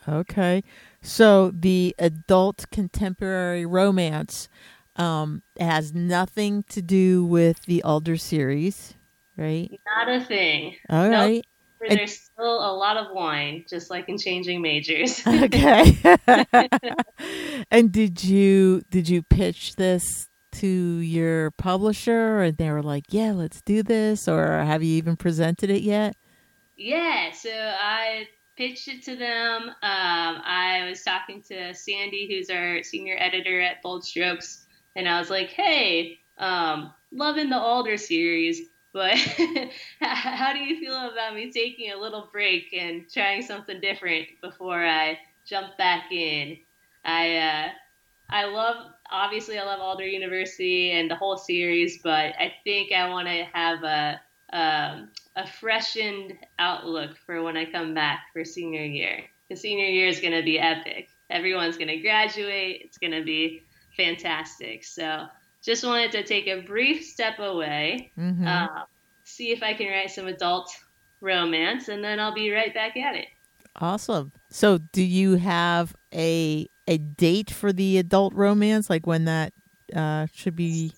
Okay. 0.07 0.63
So 1.01 1.51
the 1.51 1.95
adult 1.99 2.65
contemporary 2.71 3.65
romance 3.65 4.49
um, 4.95 5.43
has 5.59 5.93
nothing 5.93 6.63
to 6.69 6.81
do 6.81 7.25
with 7.25 7.65
the 7.65 7.83
Alder 7.83 8.17
series, 8.17 8.95
right? 9.37 9.69
Not 9.97 10.09
a 10.09 10.23
thing. 10.23 10.75
All 10.89 11.09
Nope. 11.09 11.13
right. 11.13 11.45
Where 11.79 11.95
there's 11.95 12.19
still 12.19 12.57
a 12.59 12.75
lot 12.75 12.97
of 12.97 13.15
wine, 13.15 13.63
just 13.69 13.89
like 13.89 14.09
in 14.09 14.17
changing 14.17 14.61
majors. 14.61 15.21
Okay. 15.27 15.95
and 17.71 17.91
did 17.91 18.21
you 18.23 18.81
did 18.89 19.07
you 19.07 19.21
pitch 19.23 19.75
this 19.77 20.28
to 20.53 20.67
your 20.67 21.51
publisher 21.51 22.41
and 22.41 22.57
they 22.57 22.71
were 22.71 22.83
like, 22.83 23.05
"Yeah, 23.09 23.31
let's 23.31 23.61
do 23.61 23.83
this," 23.83 24.27
or 24.27 24.59
have 24.59 24.83
you 24.83 24.95
even 24.97 25.15
presented 25.15 25.69
it 25.69 25.81
yet? 25.81 26.15
Yeah, 26.77 27.31
so 27.31 27.51
I 27.51 28.27
pitched 28.55 28.87
it 28.87 29.03
to 29.03 29.15
them. 29.15 29.69
Um, 29.69 29.73
I 29.81 30.85
was 30.89 31.03
talking 31.03 31.41
to 31.43 31.73
Sandy, 31.73 32.27
who's 32.27 32.49
our 32.49 32.83
senior 32.83 33.15
editor 33.17 33.61
at 33.61 33.81
Bold 33.81 34.03
Strokes, 34.03 34.65
and 34.95 35.07
I 35.07 35.19
was 35.19 35.29
like, 35.29 35.49
"Hey, 35.49 36.19
um, 36.37 36.93
loving 37.11 37.49
the 37.49 37.57
Alder 37.57 37.97
series, 37.97 38.69
but 38.93 39.15
how 40.01 40.53
do 40.53 40.59
you 40.59 40.79
feel 40.79 41.11
about 41.11 41.35
me 41.35 41.51
taking 41.51 41.91
a 41.91 41.97
little 41.97 42.29
break 42.31 42.73
and 42.73 43.09
trying 43.09 43.41
something 43.41 43.79
different 43.81 44.27
before 44.41 44.85
I 44.85 45.19
jump 45.45 45.77
back 45.77 46.11
in?" 46.11 46.57
I 47.05 47.37
uh, 47.37 47.69
I 48.29 48.45
love 48.45 48.91
obviously 49.11 49.57
I 49.59 49.63
love 49.63 49.79
Alder 49.79 50.05
University 50.07 50.91
and 50.91 51.09
the 51.09 51.15
whole 51.15 51.37
series, 51.37 51.99
but 52.01 52.33
I 52.39 52.53
think 52.63 52.91
I 52.91 53.09
want 53.09 53.27
to 53.27 53.45
have 53.53 53.83
a 53.83 54.21
um, 54.51 55.09
a 55.35 55.45
freshened 55.47 56.33
outlook 56.57 57.15
for 57.25 57.43
when 57.43 57.55
I 57.55 57.65
come 57.65 57.93
back 57.93 58.21
for 58.33 58.43
senior 58.43 58.83
year. 58.83 59.23
The 59.49 59.55
senior 59.55 59.85
year 59.85 60.07
is 60.07 60.19
going 60.19 60.33
to 60.33 60.41
be 60.43 60.59
epic. 60.59 61.07
Everyone's 61.29 61.77
going 61.77 61.89
to 61.89 61.99
graduate. 61.99 62.81
It's 62.83 62.97
going 62.97 63.13
to 63.13 63.23
be 63.23 63.61
fantastic. 63.95 64.83
So 64.83 65.25
just 65.63 65.83
wanted 65.85 66.11
to 66.13 66.23
take 66.23 66.47
a 66.47 66.61
brief 66.61 67.05
step 67.05 67.37
away, 67.39 68.11
Mm-hmm. 68.17 68.47
uh, 68.47 68.67
see 69.23 69.51
if 69.51 69.61
I 69.61 69.73
can 69.75 69.87
write 69.87 70.09
some 70.09 70.25
adult 70.27 70.71
romance, 71.21 71.87
and 71.89 72.03
then 72.03 72.19
I'll 72.19 72.33
be 72.33 72.49
right 72.51 72.73
back 72.73 72.97
at 72.97 73.15
it. 73.15 73.27
awesome. 73.79 74.31
So, 74.49 74.79
do 74.79 75.03
you 75.03 75.35
have 75.35 75.95
a 76.13 76.67
a 76.89 76.97
date 76.97 77.51
for 77.51 77.71
the 77.71 77.99
adult 77.99 78.33
romance, 78.33 78.89
like 78.89 79.05
when 79.05 79.25
that 79.25 79.53
uh, 79.95 80.25
should 80.33 80.55
be? 80.55 80.91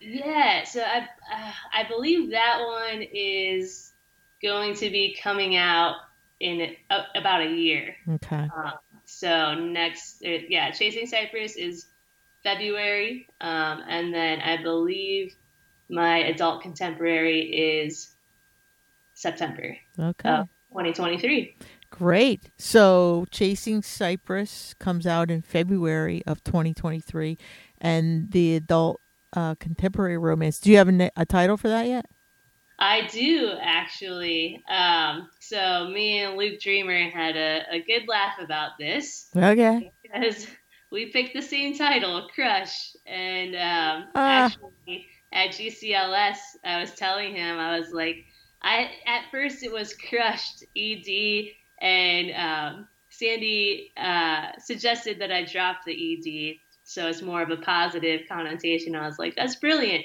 Yeah, 0.00 0.64
so 0.64 0.82
I 0.82 0.98
uh, 0.98 1.52
I 1.72 1.88
believe 1.88 2.30
that 2.32 2.60
one 2.60 3.02
is 3.02 3.92
going 4.42 4.74
to 4.74 4.90
be 4.90 5.16
coming 5.20 5.56
out 5.56 5.96
in 6.38 6.74
about 7.14 7.40
a 7.40 7.50
year. 7.50 7.96
Okay. 8.08 8.48
Uh, 8.54 8.72
so 9.06 9.54
next, 9.54 10.22
uh, 10.24 10.38
yeah, 10.48 10.70
Chasing 10.72 11.06
Cypress 11.06 11.56
is 11.56 11.86
February, 12.42 13.26
um, 13.40 13.82
and 13.88 14.12
then 14.12 14.40
I 14.40 14.62
believe 14.62 15.34
my 15.88 16.18
adult 16.18 16.62
contemporary 16.62 17.40
is 17.84 18.12
September 19.14 19.76
Okay. 19.98 20.28
of 20.28 20.48
2023. 20.70 21.54
Great. 21.92 22.50
So, 22.56 23.26
Chasing 23.30 23.82
Cypress 23.82 24.74
comes 24.78 25.06
out 25.06 25.30
in 25.30 25.42
February 25.42 26.22
of 26.26 26.42
2023, 26.42 27.36
and 27.80 28.32
the 28.32 28.56
adult 28.56 28.98
uh, 29.36 29.54
contemporary 29.56 30.16
romance. 30.16 30.58
Do 30.58 30.70
you 30.70 30.78
have 30.78 30.88
a, 30.88 31.10
a 31.16 31.26
title 31.26 31.56
for 31.58 31.68
that 31.68 31.86
yet? 31.86 32.06
I 32.78 33.06
do 33.06 33.52
actually. 33.60 34.60
Um, 34.68 35.28
so 35.38 35.88
me 35.92 36.18
and 36.20 36.36
Luke 36.36 36.60
Dreamer 36.60 37.10
had 37.10 37.36
a, 37.36 37.62
a 37.70 37.80
good 37.82 38.08
laugh 38.08 38.34
about 38.40 38.70
this. 38.78 39.28
Okay. 39.36 39.92
because 40.02 40.48
we 40.90 41.12
picked 41.12 41.34
the 41.34 41.42
same 41.42 41.76
title, 41.76 42.28
Crush. 42.34 42.96
And 43.06 43.54
um, 43.54 44.08
Ah. 44.14 44.46
actually, 44.46 45.06
at 45.32 45.50
GCLS, 45.50 46.38
I 46.64 46.80
was 46.80 46.92
telling 46.94 47.36
him, 47.36 47.58
I 47.58 47.78
was 47.78 47.90
like, 47.92 48.16
I 48.62 48.90
at 49.06 49.30
first 49.30 49.62
it 49.62 49.72
was 49.72 49.94
Crushed 49.94 50.64
ED, 50.76 51.52
and 51.82 52.30
um, 52.76 52.88
Sandy 53.10 53.92
uh, 53.96 54.52
suggested 54.58 55.20
that 55.20 55.30
I 55.32 55.44
drop 55.44 55.84
the 55.84 55.92
ED, 55.92 56.56
so 56.84 57.08
it's 57.08 57.20
more 57.22 57.42
of 57.42 57.50
a 57.50 57.56
positive 57.56 58.22
connotation. 58.28 58.94
I 58.96 59.06
was 59.06 59.18
like, 59.18 59.34
that's 59.36 59.56
brilliant. 59.56 60.04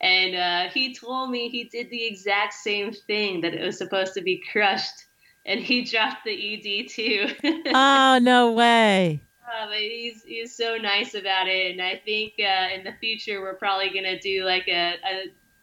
And 0.00 0.34
uh, 0.34 0.72
he 0.72 0.94
told 0.94 1.30
me 1.30 1.48
he 1.48 1.64
did 1.64 1.90
the 1.90 2.06
exact 2.06 2.54
same 2.54 2.92
thing, 2.92 3.42
that 3.42 3.54
it 3.54 3.62
was 3.64 3.76
supposed 3.76 4.14
to 4.14 4.22
be 4.22 4.42
crushed, 4.50 5.04
and 5.44 5.60
he 5.60 5.84
dropped 5.90 6.24
the 6.24 6.32
ED 6.32 6.88
too. 6.88 7.26
oh, 7.74 8.18
no 8.22 8.52
way. 8.52 9.20
Uh, 9.44 9.66
but 9.68 9.78
he's 9.78 10.22
he's 10.24 10.54
so 10.54 10.76
nice 10.76 11.14
about 11.14 11.48
it, 11.48 11.72
and 11.72 11.82
I 11.82 12.00
think 12.04 12.34
uh, 12.38 12.74
in 12.74 12.84
the 12.84 12.92
future 13.00 13.40
we're 13.40 13.54
probably 13.54 13.88
gonna 13.90 14.18
do 14.20 14.44
like 14.44 14.68
a, 14.68 14.96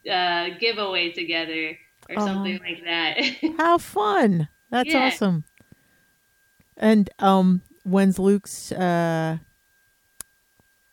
a, 0.06 0.10
a 0.10 0.56
giveaway 0.58 1.12
together 1.12 1.78
or 2.10 2.20
something 2.20 2.58
like 2.58 2.82
that. 2.84 3.18
How 3.58 3.78
fun. 3.78 4.48
That's 4.70 4.92
Yeah. 4.92 5.06
awesome. 5.06 5.44
And 6.76 7.08
um 7.18 7.62
when's 7.84 8.18
Luke's 8.18 8.72
uh 8.72 9.38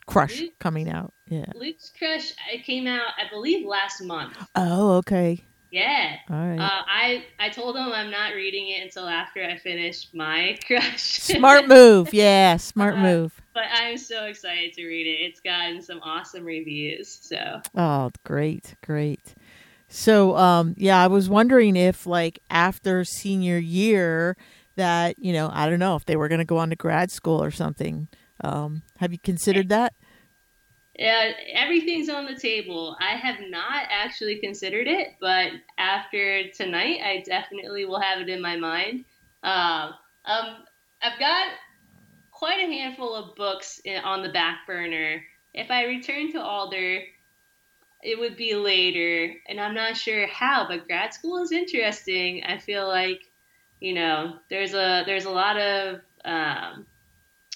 crush 0.06 0.42
Luke- 0.42 0.60
coming 0.60 0.90
out? 0.90 1.14
Yeah. 1.28 1.46
Luke's 1.56 1.92
Crush 1.98 2.34
it 2.52 2.64
came 2.64 2.88
out 2.88 3.08
I 3.18 3.30
believe 3.30 3.66
last 3.66 4.02
month. 4.02 4.38
Oh, 4.56 4.98
okay. 4.98 5.44
Yeah. 5.72 6.18
All 6.30 6.36
right. 6.36 6.60
Uh, 6.60 6.82
I 6.88 7.26
I 7.40 7.50
told 7.50 7.76
him 7.76 7.92
I'm 7.92 8.12
not 8.12 8.34
reading 8.36 8.70
it 8.70 8.84
until 8.84 9.08
after 9.08 9.44
I 9.44 9.58
finish 9.58 10.08
my 10.14 10.58
Crush. 10.68 11.02
smart 11.02 11.68
move. 11.68 12.10
Yeah, 12.14 12.58
smart 12.58 12.96
uh, 12.96 13.02
move. 13.02 13.42
but 13.56 13.64
I'm 13.74 13.98
so 13.98 14.26
excited 14.26 14.74
to 14.74 14.86
read 14.86 15.08
it. 15.08 15.26
It's 15.26 15.40
gotten 15.40 15.82
some 15.82 16.00
awesome 16.04 16.44
reviews. 16.46 17.18
So 17.22 17.62
Oh, 17.76 18.12
great, 18.24 18.76
great. 18.86 19.34
So, 19.88 20.36
um, 20.38 20.74
yeah, 20.78 21.04
I 21.04 21.06
was 21.06 21.30
wondering 21.30 21.76
if, 21.76 22.08
like, 22.08 22.40
after 22.50 23.04
senior 23.04 23.60
year, 23.60 24.36
that 24.76 25.16
you 25.20 25.34
know, 25.34 25.50
I 25.52 25.70
don't 25.70 25.80
know 25.80 25.96
if 25.96 26.06
they 26.06 26.16
were 26.16 26.28
going 26.28 26.40
to 26.40 26.46
go 26.46 26.58
on 26.58 26.70
to 26.70 26.76
grad 26.76 27.12
school 27.12 27.44
or 27.44 27.52
something. 27.52 28.08
Um, 28.44 28.84
have 28.98 29.12
you 29.12 29.20
considered 29.20 29.70
that? 29.70 29.94
Yeah, 30.98 31.32
everything's 31.54 32.10
on 32.10 32.26
the 32.26 32.36
table. 32.36 32.96
I 33.00 33.16
have 33.16 33.38
not 33.50 33.88
actually 33.90 34.40
considered 34.40 34.88
it, 34.88 35.16
but 35.20 35.52
after 35.78 36.50
tonight, 36.50 37.00
I 37.04 37.24
definitely 37.26 37.86
will 37.86 38.00
have 38.00 38.22
it 38.22 38.30
in 38.30 38.42
my 38.42 38.58
mind. 38.58 39.06
Um, 39.42 39.94
um, 40.26 40.58
I've 41.02 41.20
got 41.20 41.48
quite 42.32 42.60
a 42.60 42.72
handful 42.72 43.16
of 43.16 43.36
books 43.36 43.82
in, 43.86 44.04
on 44.04 44.22
the 44.22 44.30
back 44.30 44.68
burner. 44.68 45.24
If 45.54 45.72
I 45.72 45.86
return 45.86 46.32
to 46.34 46.42
Alder, 46.42 47.02
it 48.04 48.20
would 48.20 48.38
be 48.38 48.54
later, 48.54 49.34
and 49.48 49.60
I'm 49.60 49.74
not 49.74 49.98
sure 49.98 50.28
how. 50.28 50.68
But 50.68 50.86
grad 50.86 51.14
school 51.14 51.42
is 51.42 51.52
interesting. 51.52 52.44
I 52.44 52.60
feel 52.60 52.88
like, 52.88 53.22
you 53.84 53.94
know, 53.94 54.38
there's 54.50 54.74
a 54.74 55.04
there's 55.06 55.26
a 55.26 55.30
lot 55.30 55.58
of 55.58 56.00
um, 56.24 56.86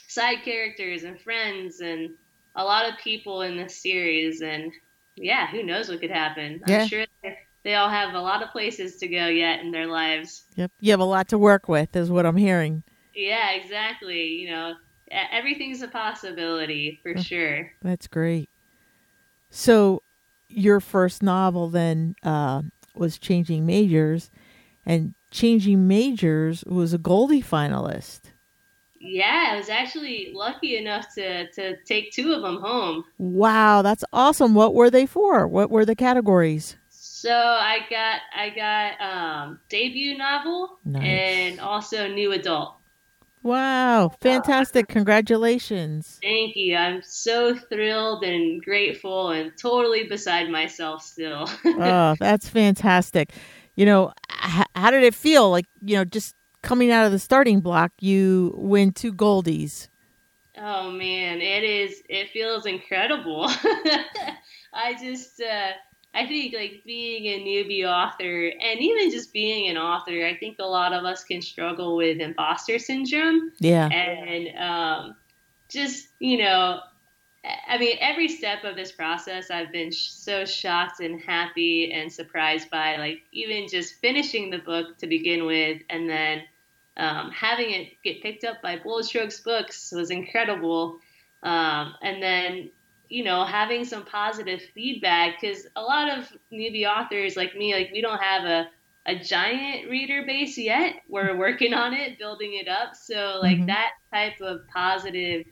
side 0.07 0.43
characters 0.43 1.03
and 1.03 1.19
friends 1.21 1.79
and 1.79 2.09
a 2.55 2.63
lot 2.63 2.89
of 2.89 2.99
people 3.01 3.43
in 3.43 3.55
this 3.55 3.81
series 3.81 4.41
and 4.41 4.71
yeah 5.15 5.47
who 5.47 5.63
knows 5.63 5.89
what 5.89 5.99
could 5.99 6.11
happen 6.11 6.61
Yeah. 6.67 6.81
i'm 6.81 6.87
sure 6.87 7.05
they, 7.23 7.37
they 7.63 7.75
all 7.75 7.89
have 7.89 8.13
a 8.13 8.19
lot 8.19 8.43
of 8.43 8.51
places 8.51 8.97
to 8.97 9.07
go 9.07 9.27
yet 9.27 9.61
in 9.61 9.71
their 9.71 9.87
lives 9.87 10.43
Yep. 10.57 10.71
You 10.81 10.91
have 10.91 10.99
a 10.99 11.05
lot 11.05 11.27
to 11.29 11.37
work 11.37 11.69
with, 11.69 11.95
is 11.95 12.09
what 12.09 12.25
I'm 12.25 12.35
hearing. 12.35 12.83
Yeah, 13.13 13.51
exactly. 13.51 14.25
You 14.29 14.49
know, 14.49 14.73
everything's 15.11 15.83
a 15.83 15.87
possibility 15.87 16.99
for 17.03 17.15
sure. 17.15 17.71
That's 17.83 18.07
great. 18.07 18.49
So, 19.51 20.01
your 20.49 20.79
first 20.79 21.21
novel 21.21 21.69
then 21.69 22.15
uh, 22.23 22.63
was 22.95 23.19
Changing 23.19 23.67
Majors, 23.67 24.31
and 24.83 25.13
Changing 25.31 25.87
Majors 25.87 26.63
was 26.65 26.93
a 26.93 26.97
Goldie 26.97 27.41
finalist. 27.41 28.21
Yeah, 28.99 29.49
I 29.51 29.57
was 29.57 29.69
actually 29.69 30.31
lucky 30.33 30.77
enough 30.77 31.13
to 31.15 31.49
to 31.51 31.77
take 31.83 32.11
two 32.11 32.33
of 32.33 32.41
them 32.41 32.59
home. 32.61 33.03
Wow, 33.17 33.81
that's 33.81 34.03
awesome. 34.11 34.55
What 34.55 34.73
were 34.73 34.89
they 34.89 35.05
for? 35.05 35.47
What 35.47 35.69
were 35.69 35.85
the 35.85 35.95
categories? 35.95 36.77
So 36.89 37.33
I 37.33 37.79
got 37.89 38.21
I 38.35 38.49
got 38.49 39.01
um, 39.01 39.59
debut 39.69 40.17
novel 40.17 40.79
nice. 40.85 41.03
and 41.03 41.59
also 41.59 42.07
new 42.07 42.31
adult. 42.31 42.75
Wow, 43.43 44.11
fantastic. 44.19 44.87
Congratulations. 44.87 46.19
Thank 46.21 46.55
you. 46.55 46.75
I'm 46.75 47.01
so 47.01 47.55
thrilled 47.55 48.23
and 48.23 48.61
grateful 48.61 49.29
and 49.29 49.53
totally 49.57 50.03
beside 50.03 50.49
myself 50.49 51.01
still. 51.01 51.47
oh, 51.65 52.15
that's 52.19 52.49
fantastic. 52.49 53.31
You 53.77 53.85
know, 53.85 54.11
h- 54.29 54.65
how 54.75 54.91
did 54.91 55.03
it 55.03 55.15
feel? 55.15 55.49
Like, 55.49 55.67
you 55.81 55.95
know, 55.95 56.03
just 56.03 56.35
coming 56.63 56.91
out 56.91 57.05
of 57.05 57.13
the 57.13 57.19
starting 57.19 57.61
block, 57.61 57.93
you 58.01 58.53
win 58.57 58.91
two 58.91 59.13
goldies. 59.13 59.87
Oh 60.57 60.91
man, 60.91 61.39
it 61.39 61.63
is. 61.63 62.01
It 62.09 62.31
feels 62.31 62.65
incredible. 62.65 63.45
I 64.73 64.95
just, 64.99 65.39
uh, 65.39 65.71
I 66.15 66.25
think 66.25 66.55
like 66.55 66.81
being 66.83 67.25
a 67.27 67.45
newbie 67.45 67.85
author 67.87 68.47
and 68.47 68.79
even 68.79 69.11
just 69.11 69.31
being 69.31 69.69
an 69.69 69.77
author, 69.77 70.25
I 70.25 70.35
think 70.35 70.57
a 70.59 70.65
lot 70.65 70.93
of 70.93 71.05
us 71.05 71.23
can 71.23 71.43
struggle 71.43 71.95
with 71.95 72.19
imposter 72.19 72.79
syndrome. 72.79 73.51
Yeah. 73.59 73.87
And 73.89 74.57
um, 74.57 75.15
just, 75.69 76.07
you 76.17 76.39
know, 76.39 76.79
I 77.67 77.77
mean, 77.77 77.97
every 77.99 78.27
step 78.27 78.63
of 78.63 78.75
this 78.75 78.91
process, 78.91 79.49
I've 79.51 79.71
been 79.71 79.91
sh- 79.91 80.09
so 80.09 80.45
shocked 80.45 80.99
and 80.99 81.21
happy 81.21 81.91
and 81.91 82.11
surprised 82.11 82.69
by, 82.69 82.97
like, 82.97 83.23
even 83.31 83.67
just 83.67 83.95
finishing 83.95 84.49
the 84.49 84.57
book 84.59 84.97
to 84.99 85.07
begin 85.07 85.45
with, 85.45 85.81
and 85.89 86.09
then 86.09 86.43
um, 86.97 87.31
having 87.31 87.71
it 87.71 87.93
get 88.03 88.21
picked 88.21 88.43
up 88.43 88.61
by 88.61 88.77
Bold 88.77 89.05
Strokes 89.05 89.39
Books 89.41 89.91
was 89.91 90.09
incredible. 90.11 90.99
Um, 91.43 91.93
and 92.01 92.21
then 92.21 92.71
you 93.09 93.23
know, 93.23 93.45
having 93.45 93.85
some 93.85 94.03
positive 94.05 94.61
feedback 94.73 95.39
because 95.39 95.67
a 95.75 95.81
lot 95.81 96.17
of 96.17 96.31
newbie 96.51 96.85
authors 96.85 97.35
like 97.35 97.55
me, 97.55 97.73
like 97.73 97.89
we 97.91 98.01
don't 98.01 98.21
have 98.21 98.43
a, 98.43 98.67
a 99.05 99.15
giant 99.17 99.89
reader 99.89 100.23
base 100.25 100.57
yet. 100.57 100.95
We're 101.07 101.37
working 101.37 101.73
on 101.73 101.93
it, 101.93 102.19
building 102.19 102.53
it 102.55 102.67
up. 102.67 102.95
So 102.95 103.39
like 103.41 103.57
mm-hmm. 103.57 103.67
that 103.67 103.91
type 104.11 104.41
of 104.41 104.67
positive 104.67 105.45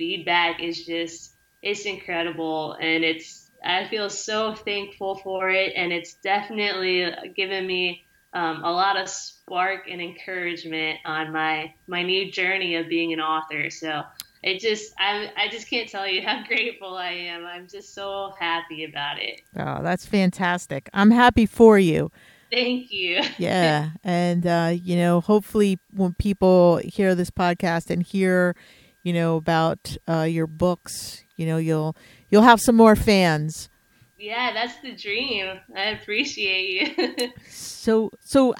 feedback 0.00 0.62
is 0.62 0.86
just 0.86 1.34
it's 1.62 1.84
incredible 1.84 2.72
and 2.80 3.04
it's 3.04 3.50
I 3.62 3.86
feel 3.88 4.08
so 4.08 4.54
thankful 4.54 5.16
for 5.16 5.50
it 5.50 5.74
and 5.76 5.92
it's 5.92 6.14
definitely 6.14 7.12
given 7.36 7.66
me 7.66 8.06
um, 8.32 8.64
a 8.64 8.72
lot 8.72 8.96
of 8.96 9.10
spark 9.10 9.88
and 9.90 10.00
encouragement 10.00 11.00
on 11.04 11.34
my 11.34 11.74
my 11.86 12.02
new 12.02 12.32
journey 12.32 12.76
of 12.76 12.88
being 12.88 13.12
an 13.12 13.20
author. 13.20 13.68
So 13.68 14.04
it 14.42 14.60
just 14.60 14.94
I 14.98 15.30
I 15.36 15.48
just 15.48 15.68
can't 15.68 15.86
tell 15.86 16.08
you 16.08 16.22
how 16.22 16.42
grateful 16.48 16.94
I 16.94 17.10
am. 17.10 17.44
I'm 17.44 17.68
just 17.68 17.94
so 17.94 18.32
happy 18.40 18.84
about 18.84 19.20
it. 19.20 19.42
Oh, 19.54 19.82
that's 19.82 20.06
fantastic. 20.06 20.88
I'm 20.94 21.10
happy 21.10 21.44
for 21.44 21.78
you. 21.78 22.10
Thank 22.50 22.90
you. 22.90 23.20
yeah, 23.38 23.90
and 24.02 24.46
uh, 24.46 24.72
you 24.74 24.96
know, 24.96 25.20
hopefully, 25.20 25.78
when 25.94 26.14
people 26.14 26.78
hear 26.78 27.14
this 27.14 27.30
podcast 27.30 27.90
and 27.90 28.02
hear, 28.02 28.56
you 29.02 29.12
know, 29.12 29.36
about 29.36 29.96
uh, 30.08 30.22
your 30.22 30.46
books, 30.46 31.24
you 31.36 31.46
know, 31.46 31.56
you'll 31.56 31.96
you'll 32.30 32.42
have 32.42 32.60
some 32.60 32.76
more 32.76 32.96
fans. 32.96 33.68
Yeah, 34.18 34.52
that's 34.52 34.78
the 34.82 34.94
dream. 34.94 35.58
I 35.74 35.90
appreciate 35.90 36.98
you. 36.98 37.32
so, 37.48 38.10
so, 38.20 38.54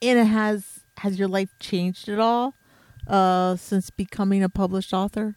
Anna, 0.00 0.24
has 0.24 0.80
has 0.98 1.18
your 1.18 1.28
life 1.28 1.50
changed 1.58 2.08
at 2.08 2.20
all? 2.20 2.54
uh, 3.06 3.56
since 3.56 3.90
becoming 3.90 4.42
a 4.42 4.48
published 4.48 4.92
author? 4.92 5.36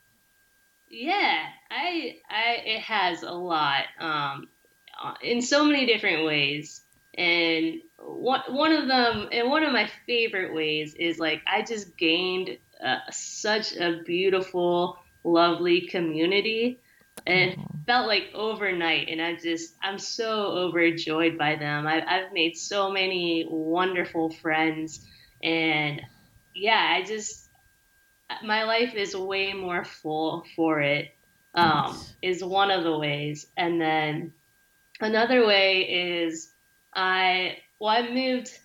Yeah, 0.89 1.45
I, 1.69 2.17
I, 2.29 2.61
it 2.65 2.81
has 2.81 3.21
a 3.23 3.31
lot, 3.31 3.83
um, 3.99 4.47
in 5.21 5.41
so 5.41 5.63
many 5.63 5.85
different 5.85 6.25
ways. 6.25 6.81
And 7.15 7.75
one, 7.99 8.41
one 8.49 8.71
of 8.71 8.87
them, 8.87 9.29
and 9.31 9.49
one 9.49 9.63
of 9.63 9.71
my 9.71 9.89
favorite 10.05 10.53
ways 10.53 10.95
is 10.95 11.19
like, 11.19 11.41
I 11.47 11.61
just 11.61 11.97
gained 11.97 12.57
uh, 12.83 12.99
such 13.11 13.75
a 13.75 14.01
beautiful, 14.05 14.97
lovely 15.23 15.81
community 15.81 16.79
and 17.27 17.51
it 17.51 17.59
felt 17.85 18.07
like 18.07 18.29
overnight 18.33 19.09
and 19.09 19.21
i 19.21 19.35
just 19.35 19.75
i'm 19.83 19.99
so 19.99 20.43
overjoyed 20.53 21.37
by 21.37 21.53
them 21.53 21.85
I, 21.85 22.01
i've 22.07 22.31
made 22.31 22.55
so 22.55 22.89
many 22.89 23.45
wonderful 23.49 24.29
friends 24.29 25.05
and 25.43 26.01
yeah 26.55 26.95
i 26.95 27.03
just 27.03 27.49
my 28.43 28.63
life 28.63 28.95
is 28.95 29.15
way 29.15 29.53
more 29.53 29.83
full 29.83 30.45
for 30.55 30.81
it. 30.81 31.13
Um, 31.55 31.99
is 32.21 32.43
one 32.43 32.69
of 32.69 32.83
the 32.83 32.97
ways, 32.97 33.47
and 33.57 33.81
then 33.81 34.33
another 35.01 35.45
way 35.47 36.21
is 36.21 36.51
I 36.93 37.57
well 37.79 38.03
I 38.03 38.09
moved. 38.09 38.57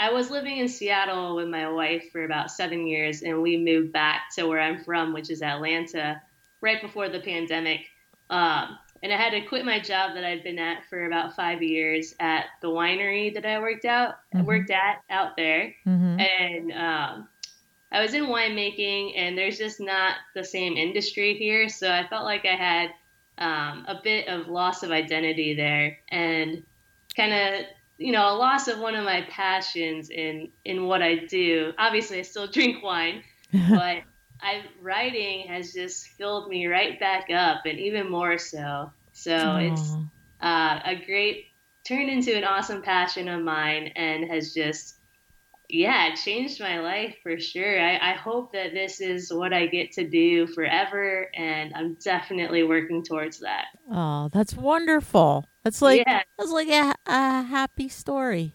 I 0.00 0.10
was 0.10 0.30
living 0.30 0.56
in 0.56 0.68
Seattle 0.68 1.36
with 1.36 1.48
my 1.48 1.70
wife 1.70 2.10
for 2.10 2.24
about 2.24 2.50
seven 2.50 2.86
years, 2.86 3.20
and 3.20 3.42
we 3.42 3.58
moved 3.58 3.92
back 3.92 4.34
to 4.34 4.46
where 4.46 4.58
I'm 4.58 4.82
from, 4.82 5.12
which 5.12 5.28
is 5.28 5.42
Atlanta, 5.42 6.22
right 6.62 6.80
before 6.80 7.10
the 7.10 7.20
pandemic. 7.20 7.82
Um, 8.30 8.78
and 9.02 9.12
I 9.12 9.16
had 9.16 9.32
to 9.32 9.42
quit 9.42 9.66
my 9.66 9.78
job 9.78 10.14
that 10.14 10.24
I'd 10.24 10.42
been 10.42 10.58
at 10.58 10.84
for 10.88 11.04
about 11.04 11.36
five 11.36 11.62
years 11.62 12.14
at 12.18 12.46
the 12.62 12.68
winery 12.68 13.34
that 13.34 13.44
I 13.44 13.60
worked 13.60 13.84
out 13.84 14.14
mm-hmm. 14.34 14.46
worked 14.46 14.70
at 14.70 15.02
out 15.10 15.36
there, 15.36 15.74
mm-hmm. 15.86 16.18
and 16.18 16.72
um, 16.72 17.28
I 17.92 18.00
was 18.00 18.14
in 18.14 18.24
winemaking, 18.24 19.12
and 19.16 19.36
there's 19.36 19.58
just 19.58 19.80
not 19.80 20.14
the 20.34 20.44
same 20.44 20.78
industry 20.78 21.34
here, 21.34 21.68
so 21.68 21.92
I 21.92 22.06
felt 22.06 22.24
like 22.24 22.46
I 22.46 22.56
had 22.56 22.90
um, 23.36 23.84
a 23.86 24.00
bit 24.02 24.28
of 24.28 24.48
loss 24.48 24.82
of 24.82 24.92
identity 24.92 25.54
there, 25.54 25.98
and 26.08 26.62
kind 27.14 27.34
of 27.34 27.66
you 28.00 28.12
know 28.12 28.34
a 28.34 28.36
loss 28.36 28.66
of 28.66 28.80
one 28.80 28.94
of 28.94 29.04
my 29.04 29.26
passions 29.30 30.08
in 30.10 30.48
in 30.64 30.86
what 30.86 31.02
I 31.02 31.26
do. 31.26 31.72
Obviously, 31.78 32.18
I 32.18 32.22
still 32.22 32.46
drink 32.50 32.82
wine, 32.82 33.22
but 33.52 34.02
I 34.40 34.62
writing 34.80 35.46
has 35.48 35.72
just 35.72 36.08
filled 36.08 36.48
me 36.48 36.66
right 36.66 36.98
back 36.98 37.30
up, 37.30 37.66
and 37.66 37.78
even 37.78 38.10
more 38.10 38.38
so. 38.38 38.90
So 39.12 39.30
Aww. 39.30 39.70
it's 39.70 39.92
uh, 40.40 40.80
a 40.84 41.04
great 41.04 41.46
turned 41.84 42.08
into 42.08 42.36
an 42.36 42.44
awesome 42.44 42.82
passion 42.82 43.28
of 43.28 43.42
mine, 43.42 43.92
and 43.96 44.30
has 44.30 44.54
just 44.54 44.96
yeah, 45.68 46.14
changed 46.14 46.58
my 46.58 46.80
life 46.80 47.16
for 47.22 47.38
sure. 47.38 47.80
I, 47.80 48.12
I 48.12 48.14
hope 48.14 48.52
that 48.54 48.72
this 48.72 49.00
is 49.00 49.32
what 49.32 49.52
I 49.52 49.66
get 49.66 49.92
to 49.92 50.08
do 50.08 50.46
forever, 50.46 51.28
and 51.34 51.72
I'm 51.74 51.94
definitely 52.02 52.62
working 52.62 53.04
towards 53.04 53.40
that. 53.40 53.66
Oh, 53.90 54.30
that's 54.32 54.56
wonderful. 54.56 55.44
That's 55.64 55.82
like 55.82 56.04
yeah. 56.06 56.22
that's 56.38 56.50
like 56.50 56.68
a, 56.68 56.94
a 57.06 57.42
happy 57.42 57.88
story. 57.88 58.54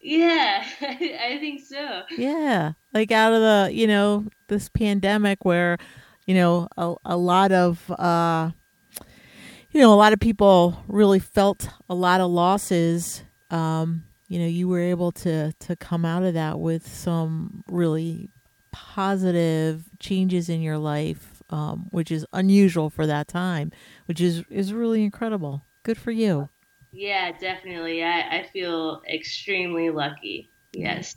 Yeah, 0.00 0.64
I 0.80 1.38
think 1.40 1.62
so. 1.62 2.02
Yeah, 2.16 2.72
like 2.92 3.10
out 3.10 3.32
of 3.32 3.40
the 3.40 3.74
you 3.74 3.86
know 3.86 4.26
this 4.48 4.68
pandemic 4.68 5.44
where 5.44 5.78
you 6.26 6.34
know 6.34 6.68
a, 6.76 6.94
a 7.04 7.16
lot 7.16 7.52
of 7.52 7.90
uh 7.90 8.50
you 9.72 9.80
know 9.80 9.92
a 9.92 9.96
lot 9.96 10.12
of 10.12 10.20
people 10.20 10.82
really 10.86 11.18
felt 11.18 11.68
a 11.88 11.94
lot 11.94 12.20
of 12.20 12.30
losses 12.30 13.24
um 13.50 14.04
you 14.28 14.38
know 14.38 14.46
you 14.46 14.68
were 14.68 14.80
able 14.80 15.12
to 15.12 15.52
to 15.52 15.76
come 15.76 16.04
out 16.04 16.22
of 16.22 16.34
that 16.34 16.58
with 16.58 16.86
some 16.86 17.62
really 17.68 18.30
positive 18.72 19.84
changes 19.98 20.48
in 20.48 20.62
your 20.62 20.78
life 20.78 21.42
um, 21.50 21.86
which 21.90 22.10
is 22.10 22.26
unusual 22.32 22.90
for 22.90 23.06
that 23.06 23.28
time 23.28 23.70
which 24.06 24.20
is 24.20 24.42
is 24.50 24.72
really 24.72 25.04
incredible 25.04 25.62
good 25.84 25.98
for 25.98 26.10
you. 26.10 26.48
Yeah 26.92 27.32
definitely. 27.38 28.02
I, 28.02 28.38
I 28.38 28.48
feel 28.52 29.02
extremely 29.08 29.90
lucky. 29.90 30.50
Yes. 30.72 31.16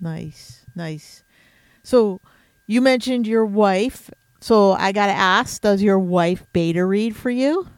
Nice 0.00 0.64
nice. 0.76 1.24
So 1.82 2.20
you 2.66 2.80
mentioned 2.80 3.26
your 3.26 3.44
wife. 3.44 4.10
So 4.40 4.72
i 4.72 4.92
gotta 4.92 5.12
ask 5.12 5.60
does 5.62 5.82
your 5.82 5.98
wife 5.98 6.44
beta 6.52 6.84
read 6.84 7.16
for 7.16 7.30
you? 7.30 7.68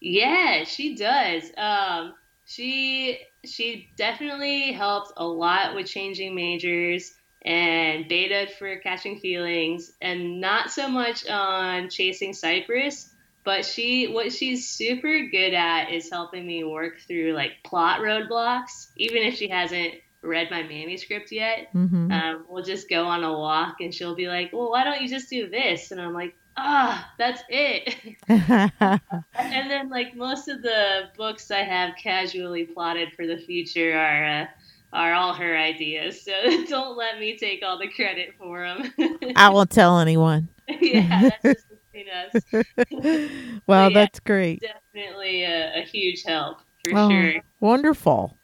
Yeah 0.00 0.64
she 0.64 0.94
does. 0.96 1.44
Um 1.56 2.14
she 2.44 3.18
she 3.44 3.90
definitely 3.96 4.72
helped 4.72 5.12
a 5.16 5.24
lot 5.24 5.74
with 5.74 5.86
changing 5.86 6.34
majors 6.34 7.14
and 7.44 8.08
beta 8.08 8.50
for 8.58 8.76
catching 8.76 9.18
feelings 9.18 9.92
and 10.00 10.40
not 10.40 10.70
so 10.70 10.88
much 10.88 11.26
on 11.28 11.88
chasing 11.90 12.32
cypress 12.32 13.11
but 13.44 13.64
she 13.64 14.06
what 14.06 14.32
she's 14.32 14.68
super 14.68 15.26
good 15.26 15.54
at 15.54 15.90
is 15.92 16.10
helping 16.10 16.46
me 16.46 16.64
work 16.64 17.00
through 17.00 17.32
like 17.32 17.52
plot 17.64 18.00
roadblocks 18.00 18.88
even 18.96 19.22
if 19.22 19.34
she 19.34 19.48
hasn't 19.48 19.94
read 20.22 20.50
my 20.50 20.62
manuscript 20.62 21.32
yet. 21.32 21.68
Mm-hmm. 21.74 22.10
Um, 22.10 22.46
we'll 22.48 22.64
just 22.64 22.88
go 22.88 23.04
on 23.04 23.24
a 23.24 23.32
walk, 23.32 23.80
and 23.80 23.94
she'll 23.94 24.14
be 24.14 24.28
like, 24.28 24.52
"Well, 24.52 24.70
why 24.70 24.84
don't 24.84 25.02
you 25.02 25.08
just 25.08 25.28
do 25.28 25.48
this?" 25.48 25.90
And 25.90 26.00
I'm 26.00 26.14
like, 26.14 26.34
"Ah, 26.56 27.12
that's 27.18 27.42
it." 27.48 27.94
and 28.28 29.70
then 29.70 29.90
like 29.90 30.14
most 30.14 30.48
of 30.48 30.62
the 30.62 31.10
books 31.16 31.50
I 31.50 31.62
have 31.62 31.96
casually 31.96 32.64
plotted 32.64 33.12
for 33.14 33.26
the 33.26 33.38
future 33.38 33.96
are. 33.96 34.42
Uh, 34.42 34.46
are 34.94 35.14
all 35.14 35.32
her 35.32 35.56
ideas, 35.56 36.20
so 36.20 36.32
don't 36.68 36.98
let 36.98 37.18
me 37.18 37.38
take 37.38 37.62
all 37.64 37.78
the 37.78 37.88
credit 37.88 38.34
for 38.36 38.60
them. 38.60 38.92
I 39.36 39.48
won't 39.48 39.70
tell 39.70 39.98
anyone. 40.00 40.50
yeah, 40.68 41.30
that's 41.30 41.42
just 41.42 41.66
between 41.92 42.08
us. 42.08 43.60
well, 43.66 43.90
yeah, 43.90 43.94
that's 43.94 44.20
great. 44.20 44.60
Definitely 44.60 45.44
a, 45.44 45.80
a 45.80 45.82
huge 45.82 46.22
help 46.24 46.58
for 46.84 46.92
Oh, 46.96 47.08
sure. 47.10 47.34
Wonderful. 47.60 48.38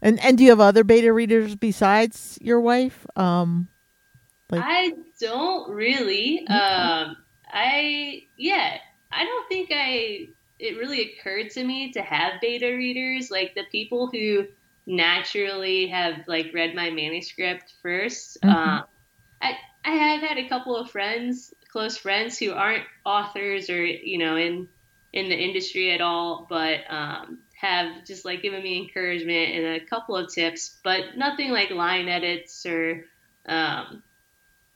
And 0.00 0.20
and 0.20 0.38
do 0.38 0.44
you 0.44 0.50
have 0.50 0.60
other 0.60 0.84
beta 0.84 1.12
readers 1.12 1.56
besides 1.56 2.38
your 2.40 2.60
wife? 2.60 3.04
Um, 3.16 3.68
like- 4.50 4.62
I 4.64 4.92
don't 5.20 5.70
really. 5.70 6.46
Um, 6.46 7.16
I 7.52 8.22
yeah, 8.36 8.78
I 9.10 9.24
don't 9.24 9.48
think 9.48 9.70
I. 9.72 10.28
It 10.60 10.76
really 10.76 11.12
occurred 11.12 11.50
to 11.50 11.64
me 11.64 11.92
to 11.92 12.02
have 12.02 12.40
beta 12.40 12.66
readers, 12.66 13.30
like 13.30 13.54
the 13.54 13.64
people 13.70 14.08
who 14.12 14.46
naturally 14.86 15.86
have 15.86 16.26
like 16.26 16.50
read 16.54 16.74
my 16.74 16.90
manuscript 16.90 17.74
1st 17.82 18.38
Mhm. 18.42 18.48
Uh, 18.54 18.82
I 19.42 19.56
I 19.84 19.90
have 19.90 20.20
had 20.22 20.38
a 20.38 20.48
couple 20.48 20.76
of 20.76 20.90
friends, 20.90 21.52
close 21.68 21.96
friends, 21.96 22.38
who 22.38 22.52
aren't 22.52 22.84
authors 23.04 23.70
or 23.70 23.84
you 23.84 24.18
know 24.18 24.36
in 24.36 24.68
in 25.12 25.28
the 25.28 25.36
industry 25.36 25.92
at 25.92 26.00
all, 26.00 26.46
but 26.48 26.80
um, 26.90 27.38
have 27.58 28.04
just 28.04 28.24
like 28.24 28.42
given 28.42 28.62
me 28.62 28.78
encouragement 28.78 29.54
and 29.54 29.66
a 29.82 29.84
couple 29.86 30.16
of 30.16 30.32
tips, 30.32 30.78
but 30.84 31.16
nothing 31.16 31.50
like 31.50 31.70
line 31.70 32.08
edits 32.08 32.64
or 32.66 33.04
um, 33.46 34.02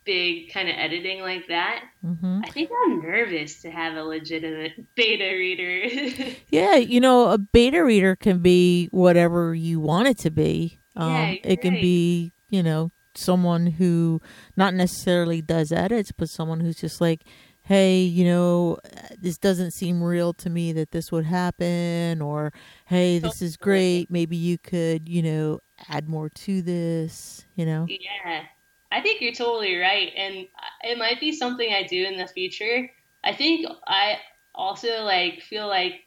big 0.05 0.51
kind 0.51 0.67
of 0.69 0.75
editing 0.77 1.21
like 1.21 1.47
that. 1.47 1.83
mhm. 2.03 2.41
I 2.43 2.49
think 2.49 2.69
I'm 2.85 3.01
nervous 3.01 3.61
to 3.61 3.71
have 3.71 3.95
a 3.95 4.03
legitimate 4.03 4.73
beta 4.95 5.25
reader. 5.37 6.35
Yeah, 6.49 6.75
you 6.75 6.99
know, 6.99 7.29
a 7.29 7.37
beta 7.37 7.83
reader 7.83 8.15
can 8.15 8.39
be 8.39 8.87
whatever 8.91 9.55
you 9.55 9.79
want 9.79 10.07
it 10.07 10.17
to 10.19 10.31
be. 10.31 10.79
Um, 10.95 11.09
Yeah, 11.11 11.35
it 11.43 11.61
can 11.61 11.73
right. 11.73 11.81
be, 11.81 12.31
you 12.49 12.61
know, 12.63 12.91
someone 13.17 13.67
who 13.67 14.21
not 14.55 14.73
necessarily 14.73 15.41
does 15.41 15.71
edits, 15.71 16.11
but 16.11 16.29
someone 16.29 16.59
who's 16.59 16.77
just 16.77 17.01
like, 17.01 17.21
hey, 17.61 18.01
you 18.01 18.25
know, 18.25 18.77
this 19.17 19.37
doesn't 19.37 19.71
seem 19.71 20.03
real 20.03 20.33
to 20.33 20.49
me 20.49 20.73
that 20.73 20.91
this 20.91 21.11
would 21.11 21.25
happen, 21.25 22.21
or 22.21 22.51
hey, 22.85 23.19
this 23.19 23.41
is 23.41 23.57
great. 23.57 24.11
Maybe 24.11 24.35
you 24.35 24.57
could, 24.57 25.07
you 25.07 25.21
know, 25.21 25.59
add 25.87 26.09
more 26.09 26.29
to 26.29 26.61
this, 26.61 27.45
you 27.55 27.65
know? 27.65 27.85
yeah, 27.87 28.43
I 28.91 29.01
think 29.01 29.21
you're 29.21 29.33
totally 29.33 29.77
right, 29.77 30.11
and 30.15 30.47
uh, 30.57 30.89
it 30.89 30.97
might 30.97 31.19
be 31.19 31.31
something 31.31 31.73
I 31.73 31.83
do 31.83 32.03
in 32.03 32.17
the 32.17 32.27
future. 32.27 32.89
I 33.23 33.33
think 33.33 33.65
I 33.87 34.17
also 34.53 35.03
like 35.03 35.41
feel 35.41 35.67
like 35.67 36.01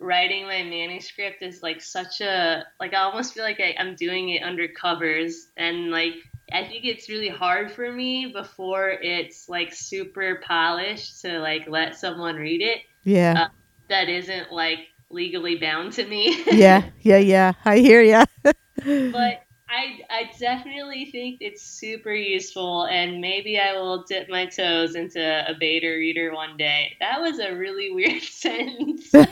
writing 0.00 0.44
my 0.44 0.62
manuscript 0.62 1.42
is 1.42 1.62
like 1.62 1.80
such 1.80 2.20
a 2.20 2.64
like 2.78 2.94
I 2.94 2.98
almost 2.98 3.34
feel 3.34 3.42
like 3.42 3.60
I, 3.60 3.74
I'm 3.78 3.94
doing 3.94 4.30
it 4.30 4.42
under 4.42 4.68
covers 4.68 5.48
and 5.56 5.90
like 5.90 6.14
I 6.52 6.64
think 6.66 6.84
it's 6.84 7.08
really 7.08 7.28
hard 7.28 7.70
for 7.70 7.90
me 7.90 8.26
before 8.32 8.90
it's 8.90 9.48
like 9.48 9.72
super 9.74 10.40
polished 10.44 11.22
to 11.22 11.38
like 11.40 11.68
let 11.68 11.96
someone 11.96 12.36
read 12.36 12.62
it 12.62 12.78
Yeah. 13.04 13.44
Uh, 13.44 13.48
that 13.88 14.08
isn't 14.08 14.52
like 14.52 14.80
legally 15.10 15.56
bound 15.56 15.92
to 15.94 16.06
me. 16.06 16.44
yeah, 16.52 16.90
yeah, 17.00 17.16
yeah. 17.18 17.52
I 17.64 17.78
hear 17.78 18.02
ya. 18.02 18.24
but 18.42 19.42
I 19.70 20.00
I 20.10 20.30
definitely 20.38 21.10
think 21.10 21.38
it's 21.40 21.62
super 21.62 22.12
useful 22.12 22.84
and 22.86 23.20
maybe 23.20 23.58
I 23.58 23.74
will 23.74 24.04
dip 24.04 24.28
my 24.28 24.46
toes 24.46 24.94
into 24.94 25.20
a 25.20 25.54
beta 25.58 25.88
reader 25.88 26.32
one 26.34 26.56
day. 26.56 26.96
That 27.00 27.20
was 27.20 27.38
a 27.38 27.54
really 27.54 27.90
weird 27.94 28.22
sentence. 28.22 29.08
but 29.12 29.28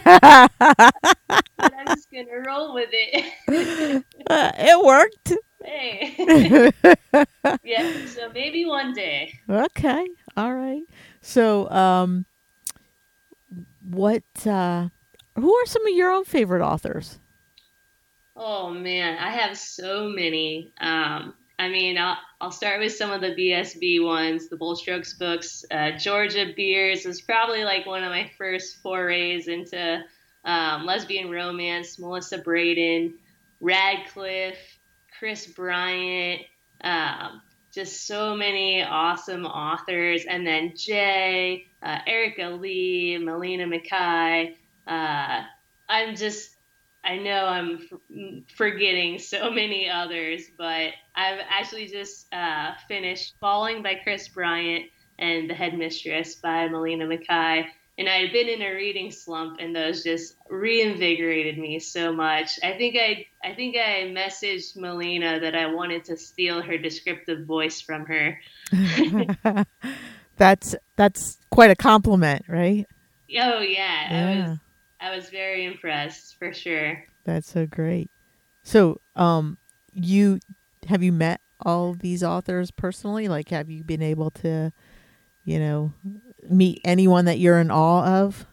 I'm 1.59 1.87
just 1.87 2.11
gonna 2.11 2.41
roll 2.47 2.75
with 2.75 2.91
it. 2.93 4.05
Uh, 4.29 4.53
it 4.59 4.85
worked. 4.85 5.33
Hey. 5.67 6.73
yeah, 7.65 8.07
so 8.07 8.31
maybe 8.33 8.65
one 8.65 8.93
day. 8.93 9.33
Okay. 9.51 10.07
All 10.37 10.55
right. 10.55 10.85
So, 11.21 11.69
um, 11.71 12.25
what, 13.83 14.23
uh, 14.47 14.89
who 15.35 15.53
are 15.53 15.67
some 15.67 15.85
of 15.87 15.93
your 15.93 16.13
own 16.13 16.25
favorite 16.25 16.65
authors? 16.65 17.19
Oh 18.37 18.71
man, 18.71 19.19
I 19.19 19.31
have 19.31 19.57
so 19.57 20.09
many. 20.09 20.73
Um, 20.79 21.35
I 21.59 21.69
mean, 21.69 21.97
I'll, 21.99 22.19
I'll 22.41 22.53
start 22.53 22.81
with 22.81 22.93
some 22.93 23.11
of 23.11 23.21
the 23.23 23.35
BSB 23.35 24.05
ones, 24.05 24.49
the 24.49 24.57
Bold 24.57 24.79
Strokes 24.79 25.15
books. 25.15 25.65
Uh, 25.71 25.93
Georgia 25.93 26.53
Beers 26.55 27.07
was 27.07 27.23
probably 27.23 27.65
like 27.65 27.87
one 27.87 28.05
of 28.05 28.11
my 28.11 28.31
first 28.37 28.77
forays 28.83 29.49
into 29.49 30.05
um, 30.45 30.85
lesbian 30.85 31.31
romance. 31.31 31.99
Melissa 31.99 32.39
Brayden, 32.39 33.15
Radcliffe, 33.61 34.76
Kris 35.19 35.47
Bryant, 35.47 36.43
um, 36.83 37.43
just 37.73 38.07
so 38.07 38.35
many 38.35 38.83
awesome 38.83 39.47
authors. 39.47 40.25
And 40.29 40.47
then 40.47 40.75
Jay, 40.77 41.67
uh, 41.83 41.99
Erica 42.07 42.49
Lee, 42.49 43.19
Melina 43.19 43.67
Mackay. 43.67 44.57
Uh, 44.87 45.43
I'm 45.89 46.17
just 46.17 46.57
I 47.07 47.19
know 47.19 47.47
I'm 47.47 48.45
forgetting 48.57 49.21
so 49.21 49.49
many 49.51 49.89
others, 49.89 50.43
but 50.59 50.91
I've 51.15 51.39
actually 51.49 51.87
just 51.87 52.27
uh, 52.35 52.73
finished 52.89 53.35
Falling 53.41 53.83
by 53.83 53.95
Kris 54.03 54.27
Bryant 54.27 54.87
and 55.19 55.49
The 55.49 55.55
Headmistress 55.55 56.35
by 56.37 56.67
Melina 56.69 57.07
Mackay. 57.07 57.69
And 57.99 58.09
I 58.09 58.19
had 58.19 58.33
been 58.33 58.49
in 58.49 58.61
a 58.61 58.75
reading 58.75 59.11
slump, 59.11 59.57
and 59.59 59.75
those 59.75 60.03
just 60.05 60.37
reinvigorated 60.51 61.57
me 61.57 61.79
so 61.79 62.13
much. 62.13 62.59
I 62.63 62.73
think 62.73 62.97
I, 62.97 63.27
I 63.43 63.55
think 63.55 63.77
I 63.77 64.13
messaged 64.15 64.77
Melina 64.77 65.41
that 65.41 65.55
I 65.55 65.73
wanted 65.73 66.05
to 66.05 66.17
steal 66.17 66.61
her 66.61 66.77
descriptive 66.77 67.47
voice 67.47 67.81
from 67.81 68.05
her. 68.07 68.39
that's 70.37 70.75
that's 70.97 71.39
quite 71.51 71.71
a 71.71 71.77
compliment, 71.77 72.45
right? 72.49 72.87
Oh 73.39 73.61
yeah, 73.61 74.09
I 74.11 74.51
was, 74.51 74.59
I 75.01 75.17
was 75.17 75.31
very 75.31 75.65
impressed 75.65 76.39
for 76.39 76.53
sure. 76.53 77.03
That's 77.25 77.51
so 77.51 77.67
great. 77.67 78.11
So, 78.63 79.01
um, 79.15 79.59
you 79.93 80.39
have 80.89 81.03
you 81.03 81.13
met 81.13 81.41
all 81.61 81.95
these 81.95 82.23
authors 82.23 82.71
personally? 82.71 83.29
Like, 83.29 83.49
have 83.49 83.71
you 83.71 83.85
been 83.85 84.03
able 84.03 84.31
to, 84.33 84.73
you 85.45 85.59
know, 85.59 85.93
meet 86.51 86.81
anyone 86.85 87.27
that 87.27 87.39
you're 87.39 87.61
in 87.61 87.71
awe 87.71 88.05
of? 88.05 88.47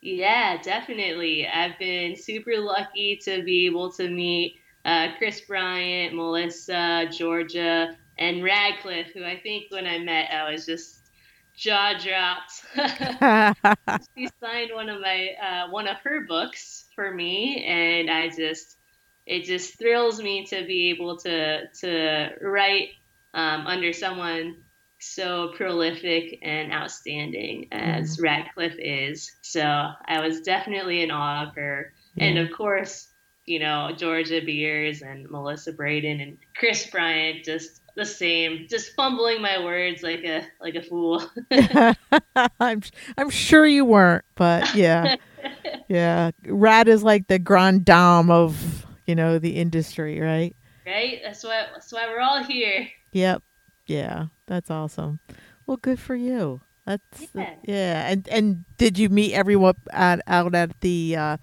Yeah, 0.00 0.60
definitely. 0.60 1.46
I've 1.46 1.78
been 1.78 2.16
super 2.16 2.58
lucky 2.58 3.20
to 3.24 3.42
be 3.42 3.66
able 3.66 3.92
to 3.92 4.08
meet 4.08 4.58
uh, 4.84 5.08
Kris 5.16 5.40
Bryant, 5.42 6.14
Melissa, 6.14 7.06
Georgia, 7.10 7.96
and 8.18 8.42
Radcliffe, 8.42 9.12
who 9.14 9.24
I 9.24 9.38
think 9.40 9.70
when 9.70 9.86
I 9.86 9.98
met, 9.98 10.32
I 10.32 10.50
was 10.50 10.66
just 10.66 10.98
jaw 11.56 11.94
dropped. 11.98 12.64
she 14.16 14.28
signed 14.40 14.70
one 14.74 14.88
of 14.88 15.00
my 15.00 15.30
uh, 15.40 15.70
one 15.70 15.86
of 15.86 15.98
her 15.98 16.22
books 16.26 16.86
for 16.94 17.12
me, 17.12 17.64
and 17.64 18.10
I 18.10 18.28
just 18.28 18.76
it 19.26 19.44
just 19.44 19.78
thrills 19.78 20.20
me 20.20 20.44
to 20.46 20.64
be 20.66 20.90
able 20.90 21.16
to 21.18 21.68
to 21.68 22.30
write 22.40 22.90
um, 23.34 23.66
under 23.66 23.92
someone 23.92 24.56
so 25.02 25.52
prolific 25.56 26.38
and 26.42 26.72
outstanding 26.72 27.68
as 27.72 28.16
mm-hmm. 28.16 28.24
Radcliffe 28.24 28.78
is. 28.78 29.32
So 29.42 29.62
I 30.06 30.20
was 30.20 30.40
definitely 30.40 31.02
in 31.02 31.10
awe 31.10 31.48
of 31.48 31.54
her, 31.56 31.92
and 32.16 32.38
of 32.38 32.52
course, 32.52 33.08
you 33.46 33.58
know 33.58 33.90
Georgia 33.96 34.40
Beers 34.44 35.02
and 35.02 35.28
Melissa 35.30 35.72
Brayden 35.72 36.22
and 36.22 36.38
Kris 36.56 36.86
Bryant 36.86 37.44
just 37.44 37.80
the 37.94 38.06
same, 38.06 38.66
just 38.68 38.94
fumbling 38.94 39.42
my 39.42 39.62
words 39.62 40.02
like 40.02 40.24
a 40.24 40.46
like 40.60 40.74
a 40.74 40.82
fool. 40.82 41.22
I'm 42.60 42.82
I'm 43.18 43.30
sure 43.30 43.66
you 43.66 43.84
weren't, 43.84 44.24
but 44.34 44.74
yeah, 44.74 45.16
yeah. 45.88 46.30
Rad 46.46 46.88
is 46.88 47.02
like 47.02 47.28
the 47.28 47.38
grand 47.38 47.84
dame 47.84 48.30
of 48.30 48.86
you 49.06 49.14
know 49.14 49.38
the 49.38 49.56
industry, 49.56 50.20
right? 50.20 50.56
right? 50.86 51.20
That's 51.22 51.44
why 51.44 51.66
that's 51.72 51.92
why 51.92 52.06
we're 52.08 52.20
all 52.20 52.42
here. 52.42 52.88
Yep. 53.12 53.42
Yeah, 53.86 54.26
that's 54.46 54.70
awesome. 54.70 55.20
Well, 55.66 55.76
good 55.76 55.98
for 55.98 56.14
you. 56.16 56.60
That's 56.86 57.28
Yeah. 57.34 57.54
yeah. 57.64 58.10
And 58.10 58.28
and 58.28 58.64
did 58.76 58.98
you 58.98 59.08
meet 59.08 59.34
everyone 59.34 59.74
at, 59.92 60.20
out 60.26 60.54
at 60.54 60.80
the 60.80 61.16
uh, 61.16 61.36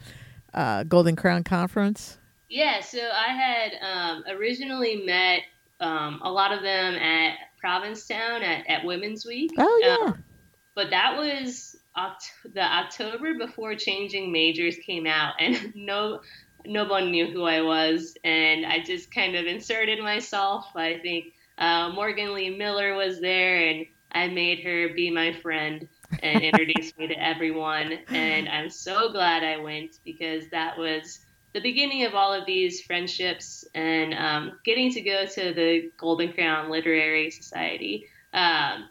uh, 0.54 0.84
Golden 0.84 1.16
Crown 1.16 1.44
conference? 1.44 2.18
Yeah, 2.50 2.82
so 2.82 3.00
I 3.00 3.28
had 3.34 3.72
um, 3.82 4.24
originally 4.30 5.04
met 5.06 5.42
um, 5.80 6.20
a 6.24 6.32
lot 6.32 6.52
of 6.52 6.62
them 6.64 6.96
at 6.96 7.38
Provincetown 7.60 8.42
at, 8.42 8.68
at 8.68 8.84
Women's 8.86 9.26
Week. 9.26 9.52
Oh 9.58 9.80
yeah. 9.84 10.12
Um, 10.12 10.24
but 10.76 10.90
that 10.90 11.18
was 11.18 11.76
Oct- 11.98 12.54
the 12.54 12.62
October 12.64 13.34
before 13.38 13.76
Changing 13.76 14.32
Majors 14.32 14.78
came 14.86 15.06
out, 15.06 15.34
and 15.40 15.72
no, 15.76 16.22
no 16.66 16.86
one 16.86 17.12
knew 17.12 17.28
who 17.28 17.44
I 17.44 17.62
was, 17.62 18.16
and 18.24 18.66
I 18.66 18.80
just 18.80 19.14
kind 19.14 19.36
of 19.36 19.46
inserted 19.46 20.00
myself. 20.00 20.66
I 20.76 21.00
think 21.00 21.34
uh, 21.60 21.92
Morgan 21.94 22.34
Lee 22.34 22.58
Miller 22.58 22.96
was 22.96 23.20
there, 23.20 23.68
and 23.68 23.86
I 24.12 24.28
made 24.28 24.64
her 24.64 24.90
be 24.94 25.12
my 25.12 25.34
friend 25.42 25.88
and 26.24 26.42
introduced 26.42 26.98
me 26.98 27.08
to 27.08 27.24
everyone. 27.24 28.00
And 28.08 28.50
I'm 28.50 28.70
so 28.70 29.12
glad 29.12 29.44
I 29.44 29.58
went 29.58 30.00
because 30.04 30.50
that 30.50 30.78
was 30.78 31.20
the 31.54 31.62
beginning 31.62 32.06
of 32.06 32.16
all 32.16 32.34
of 32.34 32.46
these 32.46 32.82
friendships 32.82 33.66
and 33.74 34.14
um, 34.14 34.60
getting 34.64 34.92
to 34.94 35.02
go 35.02 35.26
to 35.26 35.54
the 35.54 35.92
Golden 35.98 36.34
Crown 36.34 36.70
Literary 36.70 37.30
Society 37.30 38.08
um, 38.34 38.88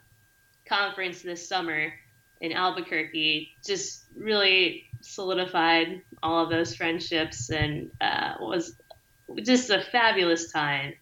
conference 0.67 1.23
this 1.23 1.49
summer 1.49 1.93
in 2.41 2.53
Albuquerque 2.53 3.51
just 3.65 4.05
really 4.17 4.85
solidified 5.01 6.03
all 6.23 6.45
of 6.45 6.51
those 6.51 6.75
friendships 6.75 7.51
and 7.51 7.91
uh, 8.01 8.35
was 8.41 8.75
just 9.43 9.71
a 9.71 9.83
fabulous 9.93 10.53
time. 10.53 10.95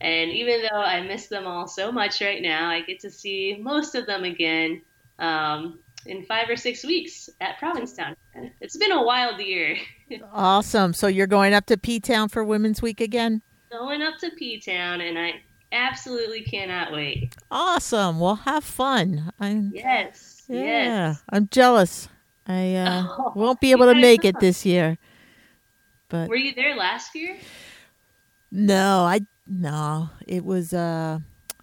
And 0.00 0.30
even 0.30 0.62
though 0.62 0.80
I 0.80 1.02
miss 1.02 1.26
them 1.26 1.46
all 1.46 1.66
so 1.66 1.92
much 1.92 2.20
right 2.20 2.40
now, 2.40 2.70
I 2.70 2.80
get 2.80 3.00
to 3.00 3.10
see 3.10 3.58
most 3.60 3.94
of 3.94 4.06
them 4.06 4.24
again 4.24 4.80
um, 5.18 5.78
in 6.06 6.24
five 6.24 6.48
or 6.48 6.56
six 6.56 6.84
weeks 6.84 7.28
at 7.40 7.58
Provincetown. 7.58 8.16
It's 8.60 8.76
been 8.76 8.92
a 8.92 9.02
wild 9.02 9.40
year. 9.40 9.76
awesome. 10.32 10.94
So 10.94 11.06
you're 11.06 11.26
going 11.26 11.52
up 11.52 11.66
to 11.66 11.76
P 11.76 12.00
Town 12.00 12.28
for 12.28 12.42
Women's 12.42 12.80
Week 12.80 13.00
again? 13.00 13.42
Going 13.70 14.00
up 14.02 14.18
to 14.20 14.30
P 14.30 14.58
Town, 14.58 15.00
and 15.00 15.18
I 15.18 15.42
absolutely 15.70 16.42
cannot 16.42 16.92
wait. 16.92 17.36
Awesome. 17.50 18.18
Well, 18.18 18.36
have 18.36 18.64
fun. 18.64 19.32
I 19.38 19.68
yes. 19.72 20.44
Yeah. 20.48 20.58
Yes. 20.58 21.22
I'm 21.28 21.48
jealous. 21.48 22.08
I 22.46 22.74
uh, 22.74 23.06
oh, 23.18 23.32
won't 23.36 23.60
be 23.60 23.70
able 23.70 23.86
to 23.86 23.94
make 23.94 24.24
it 24.24 24.40
this 24.40 24.64
year. 24.64 24.98
But 26.08 26.28
were 26.28 26.36
you 26.36 26.54
there 26.54 26.74
last 26.74 27.14
year? 27.14 27.36
No, 28.50 29.04
I 29.04 29.20
no. 29.50 30.10
It 30.26 30.44
was 30.44 30.72
uh 30.72 31.18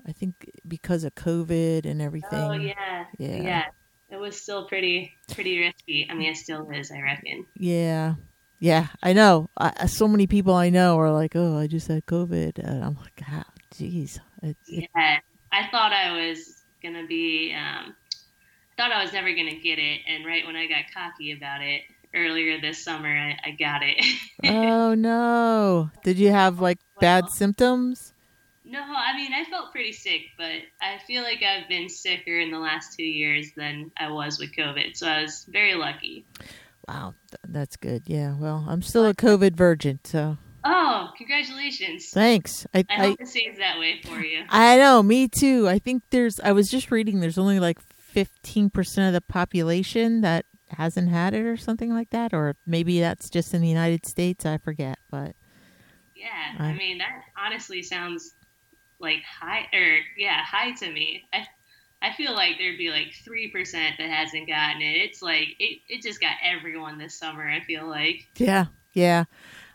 I 0.06 0.12
think 0.12 0.52
because 0.68 1.04
of 1.04 1.16
COVID 1.16 1.86
and 1.86 2.02
everything. 2.02 2.40
Oh 2.40 2.54
yeah. 2.54 3.06
Yeah. 3.18 3.42
Yeah. 3.42 3.64
It 4.10 4.18
was 4.18 4.40
still 4.40 4.68
pretty 4.68 5.14
pretty 5.32 5.60
risky. 5.60 6.08
I 6.10 6.14
mean, 6.14 6.32
it 6.32 6.38
still 6.38 6.70
is, 6.72 6.92
I 6.92 7.02
reckon. 7.02 7.46
Yeah. 7.56 8.16
Yeah, 8.60 8.88
I 9.04 9.14
know. 9.14 9.50
I, 9.56 9.86
so 9.86 10.08
many 10.08 10.26
people 10.26 10.56
I 10.56 10.70
know 10.70 10.98
are 10.98 11.12
like, 11.12 11.36
"Oh, 11.36 11.60
I 11.60 11.68
just 11.68 11.88
had 11.88 12.08
COVID," 12.08 12.58
and 12.58 12.84
I'm 12.84 12.96
like, 12.96 13.22
"Ah, 13.30 13.46
jeez." 13.72 14.20
yeah, 14.66 15.20
I 15.52 15.68
thought 15.70 15.94
I 15.94 16.28
was 16.28 16.64
gonna 16.82 17.06
be. 17.06 17.54
Um, 17.54 17.96
thought 18.76 18.92
I 18.92 19.04
was 19.04 19.14
never 19.14 19.32
gonna 19.32 19.60
get 19.60 19.78
it, 19.78 20.02
and 20.08 20.26
right 20.26 20.44
when 20.44 20.56
I 20.56 20.66
got 20.66 20.86
cocky 20.92 21.34
about 21.34 21.62
it 21.62 21.84
earlier 22.14 22.60
this 22.60 22.84
summer, 22.84 23.10
I, 23.10 23.38
I 23.46 23.52
got 23.52 23.82
it. 23.84 24.04
oh 24.46 24.94
no! 24.94 25.90
Did 26.04 26.18
you 26.18 26.32
have 26.32 26.60
like 26.60 26.80
well, 26.96 27.02
bad 27.02 27.30
symptoms? 27.30 28.14
No, 28.66 28.82
I 28.82 29.16
mean 29.16 29.32
I 29.34 29.46
felt 29.50 29.72
pretty 29.72 29.94
sick, 29.94 30.22
but 30.38 30.52
I 30.82 31.00
feel 31.06 31.24
like 31.24 31.42
I've 31.42 31.70
been 31.70 31.90
sicker 31.90 32.38
in 32.40 32.52
the 32.52 32.60
last 32.60 32.98
two 32.98 33.06
years 33.06 33.52
than 33.56 33.92
I 33.98 34.12
was 34.12 34.40
with 34.40 34.54
COVID, 34.54 34.98
so 34.98 35.08
I 35.08 35.22
was 35.22 35.46
very 35.50 35.76
lucky. 35.76 36.26
Wow, 36.88 37.16
that's 37.48 37.76
good. 37.76 38.04
Yeah, 38.06 38.36
well, 38.38 38.66
I'm 38.68 38.82
still 38.82 39.06
a 39.06 39.14
COVID 39.14 39.56
virgin, 39.56 40.00
so. 40.04 40.38
Oh, 40.64 41.12
congratulations! 41.18 42.10
Thanks. 42.10 42.66
I, 42.74 42.86
I 42.90 42.96
hope 42.96 43.18
I, 43.20 43.24
it 43.24 43.28
stays 43.28 43.58
that 43.58 43.80
way 43.80 44.02
for 44.04 44.20
you. 44.20 44.44
I 44.50 44.78
know, 44.78 45.02
me 45.02 45.30
too. 45.30 45.68
I 45.68 45.80
think 45.80 46.04
there's. 46.10 46.40
I 46.42 46.52
was 46.52 46.68
just 46.68 46.92
reading. 46.92 47.20
There's 47.20 47.38
only 47.38 47.60
like 47.60 47.80
15 47.80 48.70
percent 48.70 49.08
of 49.08 49.14
the 49.14 49.22
population 49.22 50.22
that 50.22 50.46
hasn't 50.70 51.10
had 51.10 51.34
it, 51.34 51.46
or 51.46 51.58
something 51.58 51.94
like 51.94 52.10
that, 52.12 52.34
or 52.34 52.56
maybe 52.66 53.00
that's 53.00 53.30
just 53.30 53.54
in 53.54 53.62
the 53.62 53.68
United 53.68 54.06
States. 54.06 54.46
I 54.46 54.58
forget, 54.58 55.00
but. 55.10 55.36
Yeah, 56.16 56.64
I 56.64 56.74
mean 56.74 56.98
that 56.98 57.22
honestly 57.38 57.84
sounds 57.84 58.34
like 59.00 59.22
high 59.24 59.68
or 59.72 60.00
yeah 60.18 60.44
high 60.44 60.72
to 60.72 60.92
me. 60.92 61.24
I 61.32 61.46
I 62.02 62.14
feel 62.14 62.34
like 62.34 62.58
there'd 62.58 62.78
be 62.78 62.90
like 62.90 63.14
three 63.24 63.50
percent 63.50 63.96
that 64.00 64.10
hasn't 64.10 64.48
gotten 64.48 64.82
it. 64.82 64.98
It's 64.98 65.22
like 65.22 65.50
it, 65.60 65.80
it 65.88 66.02
just 66.02 66.20
got 66.20 66.34
everyone 66.44 66.98
this 66.98 67.14
summer. 67.14 67.48
I 67.48 67.60
feel 67.62 67.88
like 67.88 68.28
yeah 68.38 68.66
yeah. 68.94 69.26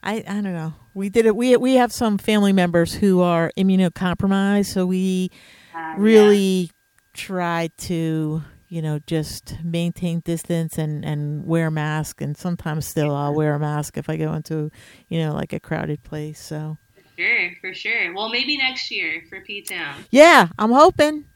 I, 0.03 0.25
I 0.27 0.35
don't 0.35 0.53
know. 0.53 0.75
We 0.95 1.09
did 1.09 1.27
it. 1.27 1.37
We 1.37 1.57
we 1.57 1.75
have 1.75 1.93
some 1.93 2.19
family 2.19 2.53
members 2.53 2.93
who 2.95 3.21
are 3.21 3.53
immunocompromised, 3.57 4.67
so 4.67 4.85
we 4.85 5.31
uh, 5.75 5.95
really 5.97 6.39
yeah. 6.39 6.69
try 7.15 7.71
to 7.79 8.43
you 8.73 8.81
know 8.81 8.99
just 9.07 9.59
maintain 9.63 10.21
distance 10.21 10.79
and 10.79 11.05
and 11.05 11.47
wear 11.47 11.67
a 11.67 11.71
mask. 11.71 12.23
And 12.23 12.37
sometimes 12.37 12.87
still 12.87 13.15
I'll 13.15 13.35
wear 13.35 13.55
a 13.55 13.59
mask 13.59 13.99
if 13.99 14.09
I 14.09 14.17
go 14.17 14.33
into 14.33 14.71
you 15.09 15.19
know 15.21 15.35
like 15.35 15.53
a 15.53 15.61
crowded 15.61 16.03
place. 16.03 16.41
So 16.41 16.79
Sure, 17.19 17.51
for 17.61 17.75
sure. 17.75 18.15
Well, 18.15 18.31
maybe 18.31 18.57
next 18.57 18.91
year 18.91 19.23
for 19.29 19.43
P 19.43 19.61
Town. 19.61 20.05
Yeah, 20.11 20.49
I'm 20.59 20.73
hoping. 20.73 21.27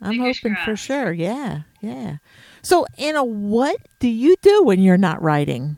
I'm 0.00 0.12
Fingers 0.12 0.38
hoping 0.38 0.54
crossed. 0.54 0.64
for 0.64 0.76
sure. 0.76 1.12
Yeah, 1.12 1.62
yeah. 1.82 2.16
So, 2.62 2.86
Anna, 2.98 3.22
what 3.24 3.76
do 3.98 4.08
you 4.08 4.36
do 4.40 4.62
when 4.64 4.80
you're 4.80 4.96
not 4.96 5.20
writing? 5.20 5.76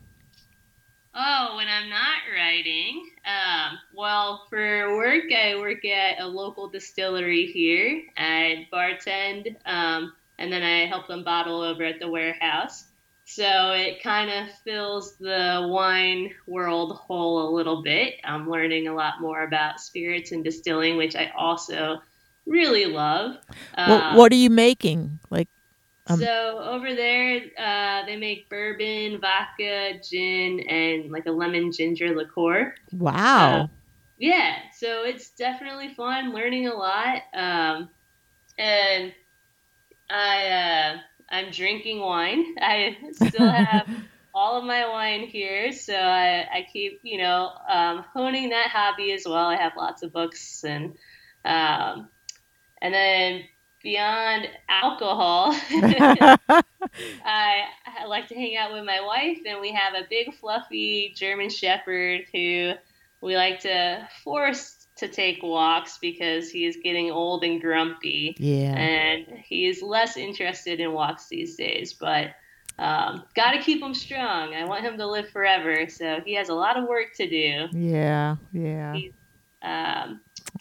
Oh, 1.15 1.55
when 1.57 1.67
I'm 1.69 1.91
not 1.91 2.19
writing, 2.33 3.11
um, 3.27 3.79
well, 3.95 4.47
for 4.49 4.97
work, 4.97 5.25
I 5.33 5.57
work 5.57 5.85
at 5.85 6.21
a 6.21 6.27
local 6.27 6.69
distillery 6.69 7.47
here. 7.47 8.03
I 8.17 8.69
bartend, 8.73 9.57
um, 9.67 10.13
and 10.41 10.53
then 10.53 10.63
I 10.63 10.87
help 10.87 11.07
them 11.07 11.23
bottle 11.23 11.61
over 11.61 11.85
at 11.85 12.01
the 12.01 12.11
warehouse. 12.11 12.87
So 13.27 13.73
it 13.73 14.03
kind 14.03 14.29
of 14.29 14.53
fills 14.65 15.17
the 15.19 15.69
wine 15.71 16.33
world 16.49 16.97
hole 16.97 17.49
a 17.49 17.55
little 17.55 17.83
bit. 17.83 18.15
I'm 18.25 18.51
learning 18.51 18.89
a 18.89 18.95
lot 18.95 19.21
more 19.21 19.45
about 19.45 19.79
spirits 19.79 20.33
and 20.33 20.43
distilling, 20.43 20.97
which 20.97 21.15
I 21.15 21.31
also 21.39 22.01
really 22.45 22.87
love. 22.87 23.37
What, 23.77 24.03
um, 24.03 24.17
what 24.17 24.33
are 24.33 24.37
you 24.37 24.51
making? 24.51 25.21
Like, 25.31 25.49
um, 26.09 26.19
so 26.19 26.59
over 26.59 26.93
there, 26.93 27.43
uh, 27.57 28.05
they 28.07 28.17
make 28.17 28.49
bourbon, 28.49 29.21
vodka, 29.21 30.01
gin, 30.03 30.61
and 30.61 31.13
like 31.13 31.27
a 31.27 31.31
lemon 31.31 31.71
ginger 31.71 32.17
liqueur. 32.17 32.75
Wow. 32.93 33.61
Uh, 33.61 33.67
yeah, 34.19 34.57
so 34.77 35.05
it's 35.05 35.31
definitely 35.31 35.95
fun. 35.95 36.35
Learning 36.35 36.67
a 36.67 36.75
lot, 36.75 37.23
um, 37.33 37.91
and 38.59 39.15
I. 40.11 40.49
Uh, 40.49 40.99
I'm 41.31 41.51
drinking 41.51 42.01
wine. 42.01 42.57
I 42.61 42.97
still 43.13 43.49
have 43.49 43.89
all 44.35 44.59
of 44.59 44.65
my 44.65 44.89
wine 44.89 45.27
here, 45.27 45.73
so 45.73 45.95
I, 45.95 46.47
I 46.53 46.67
keep, 46.73 47.01
you 47.03 47.19
know, 47.19 47.51
um, 47.69 48.05
honing 48.13 48.51
that 48.51 48.69
hobby 48.69 49.13
as 49.13 49.25
well. 49.27 49.47
I 49.47 49.57
have 49.57 49.73
lots 49.77 50.03
of 50.03 50.13
books 50.13 50.65
and, 50.65 50.97
um, 51.45 52.09
and 52.83 52.93
then 52.93 53.43
beyond 53.83 54.49
alcohol, 54.69 55.53
I, 55.71 56.37
I 57.25 58.07
like 58.07 58.29
to 58.29 58.35
hang 58.35 58.57
out 58.57 58.73
with 58.73 58.85
my 58.85 59.01
wife, 59.01 59.39
and 59.47 59.61
we 59.61 59.73
have 59.73 59.95
a 59.95 60.07
big 60.09 60.35
fluffy 60.35 61.15
German 61.17 61.49
Shepherd 61.49 62.23
who 62.33 62.73
we 63.21 63.37
like 63.37 63.61
to 63.61 64.09
force 64.25 64.80
to 65.01 65.09
take 65.09 65.43
walks 65.43 65.99
because 65.99 66.51
he 66.51 66.65
is 66.65 66.79
getting 66.83 67.11
old 67.11 67.45
and 67.45 67.61
grumpy. 67.61 68.37
Yeah. 68.39 68.77
And 68.77 69.27
he's 69.45 69.83
less 69.83 70.17
interested 70.17 70.81
in 70.81 70.93
walks 70.93 71.29
these 71.29 71.57
days, 71.57 71.93
but 71.93 72.31
um, 72.79 73.25
got 73.35 73.53
to 73.53 73.59
keep 73.59 73.83
him 73.83 73.95
strong. 73.95 74.55
I 74.55 74.65
want 74.65 74.85
him 74.85 74.97
to 74.99 75.07
live 75.07 75.29
forever, 75.29 75.89
so 75.89 76.21
he 76.25 76.35
has 76.35 76.49
a 76.49 76.55
lot 76.55 76.79
of 76.79 76.89
work 76.89 77.15
to 77.17 77.29
do. 77.29 77.69
Yeah, 77.73 78.37
yeah. 78.53 78.95
He's, 78.95 79.13
um, 79.63 80.21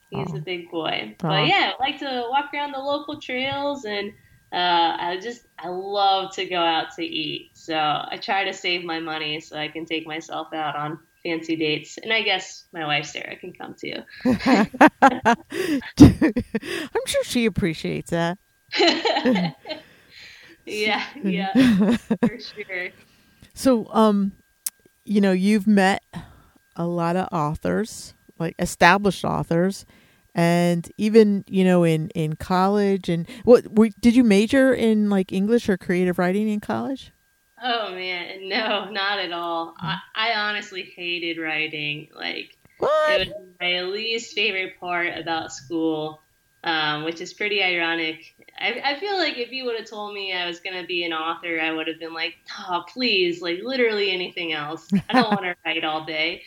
he's 0.09 0.31
oh. 0.33 0.37
a 0.37 0.41
big 0.41 0.69
boy. 0.69 1.15
Oh. 1.23 1.29
But 1.29 1.47
yeah, 1.47 1.71
I 1.77 1.83
like 1.83 1.99
to 1.99 2.25
walk 2.29 2.49
around 2.53 2.73
the 2.73 2.79
local 2.79 3.21
trails 3.21 3.85
and 3.85 4.11
uh, 4.51 4.97
I 4.99 5.19
just 5.21 5.43
I 5.59 5.69
love 5.69 6.33
to 6.35 6.45
go 6.45 6.57
out 6.59 6.95
to 6.95 7.03
eat. 7.03 7.51
So 7.53 7.75
I 7.75 8.19
try 8.21 8.45
to 8.45 8.53
save 8.53 8.83
my 8.83 8.99
money 8.99 9.39
so 9.39 9.57
I 9.57 9.67
can 9.67 9.85
take 9.85 10.07
myself 10.07 10.53
out 10.53 10.75
on 10.75 10.99
fancy 11.23 11.55
dates. 11.55 11.97
And 11.97 12.11
I 12.11 12.21
guess 12.21 12.65
my 12.73 12.85
wife 12.85 13.05
Sarah 13.05 13.35
can 13.37 13.53
come 13.53 13.75
too. 13.79 14.03
I'm 15.99 17.05
sure 17.05 17.23
she 17.23 17.45
appreciates 17.45 18.11
that. 18.11 18.37
yeah, 20.65 21.03
yeah, 21.23 21.97
for 22.21 22.39
sure. 22.39 22.89
So, 23.53 23.87
um, 23.91 24.33
you 25.05 25.21
know, 25.21 25.31
you've 25.31 25.67
met 25.67 26.03
a 26.75 26.85
lot 26.85 27.15
of 27.15 27.27
authors, 27.31 28.13
like 28.37 28.55
established 28.59 29.25
authors, 29.25 29.85
and 30.35 30.89
even 30.97 31.43
you 31.47 31.63
know 31.63 31.83
in 31.83 32.09
in 32.09 32.35
college. 32.35 33.09
And 33.09 33.27
what 33.43 33.75
were, 33.75 33.89
did 33.99 34.15
you 34.15 34.23
major 34.23 34.73
in, 34.73 35.09
like 35.09 35.33
English 35.33 35.67
or 35.67 35.77
creative 35.77 36.19
writing 36.19 36.47
in 36.47 36.59
college? 36.59 37.11
Oh 37.61 37.93
man, 37.93 38.47
no, 38.49 38.89
not 38.89 39.19
at 39.19 39.31
all. 39.31 39.75
I, 39.79 39.97
I 40.15 40.33
honestly 40.33 40.83
hated 40.95 41.37
writing. 41.37 42.09
Like 42.15 42.55
what? 42.77 43.21
it 43.21 43.27
was 43.27 43.47
my 43.59 43.81
least 43.81 44.33
favorite 44.35 44.79
part 44.79 45.17
about 45.17 45.51
school. 45.51 46.21
um, 46.63 47.03
which 47.03 47.21
is 47.21 47.33
pretty 47.33 47.63
ironic. 47.63 48.35
I, 48.59 48.81
I 48.83 48.99
feel 48.99 49.17
like 49.17 49.37
if 49.37 49.51
you 49.51 49.65
would 49.65 49.77
have 49.79 49.89
told 49.89 50.13
me 50.13 50.33
I 50.33 50.45
was 50.47 50.59
going 50.59 50.79
to 50.81 50.85
be 50.87 51.03
an 51.05 51.13
author, 51.13 51.59
I 51.59 51.71
would 51.71 51.87
have 51.87 51.99
been 51.99 52.13
like, 52.13 52.35
oh, 52.69 52.83
please, 52.87 53.41
like 53.41 53.59
literally 53.63 54.11
anything 54.11 54.51
else. 54.53 54.93
I 55.09 55.13
don't 55.13 55.29
want 55.29 55.43
to 55.45 55.55
write 55.65 55.83
all 55.85 56.05
day. 56.05 56.43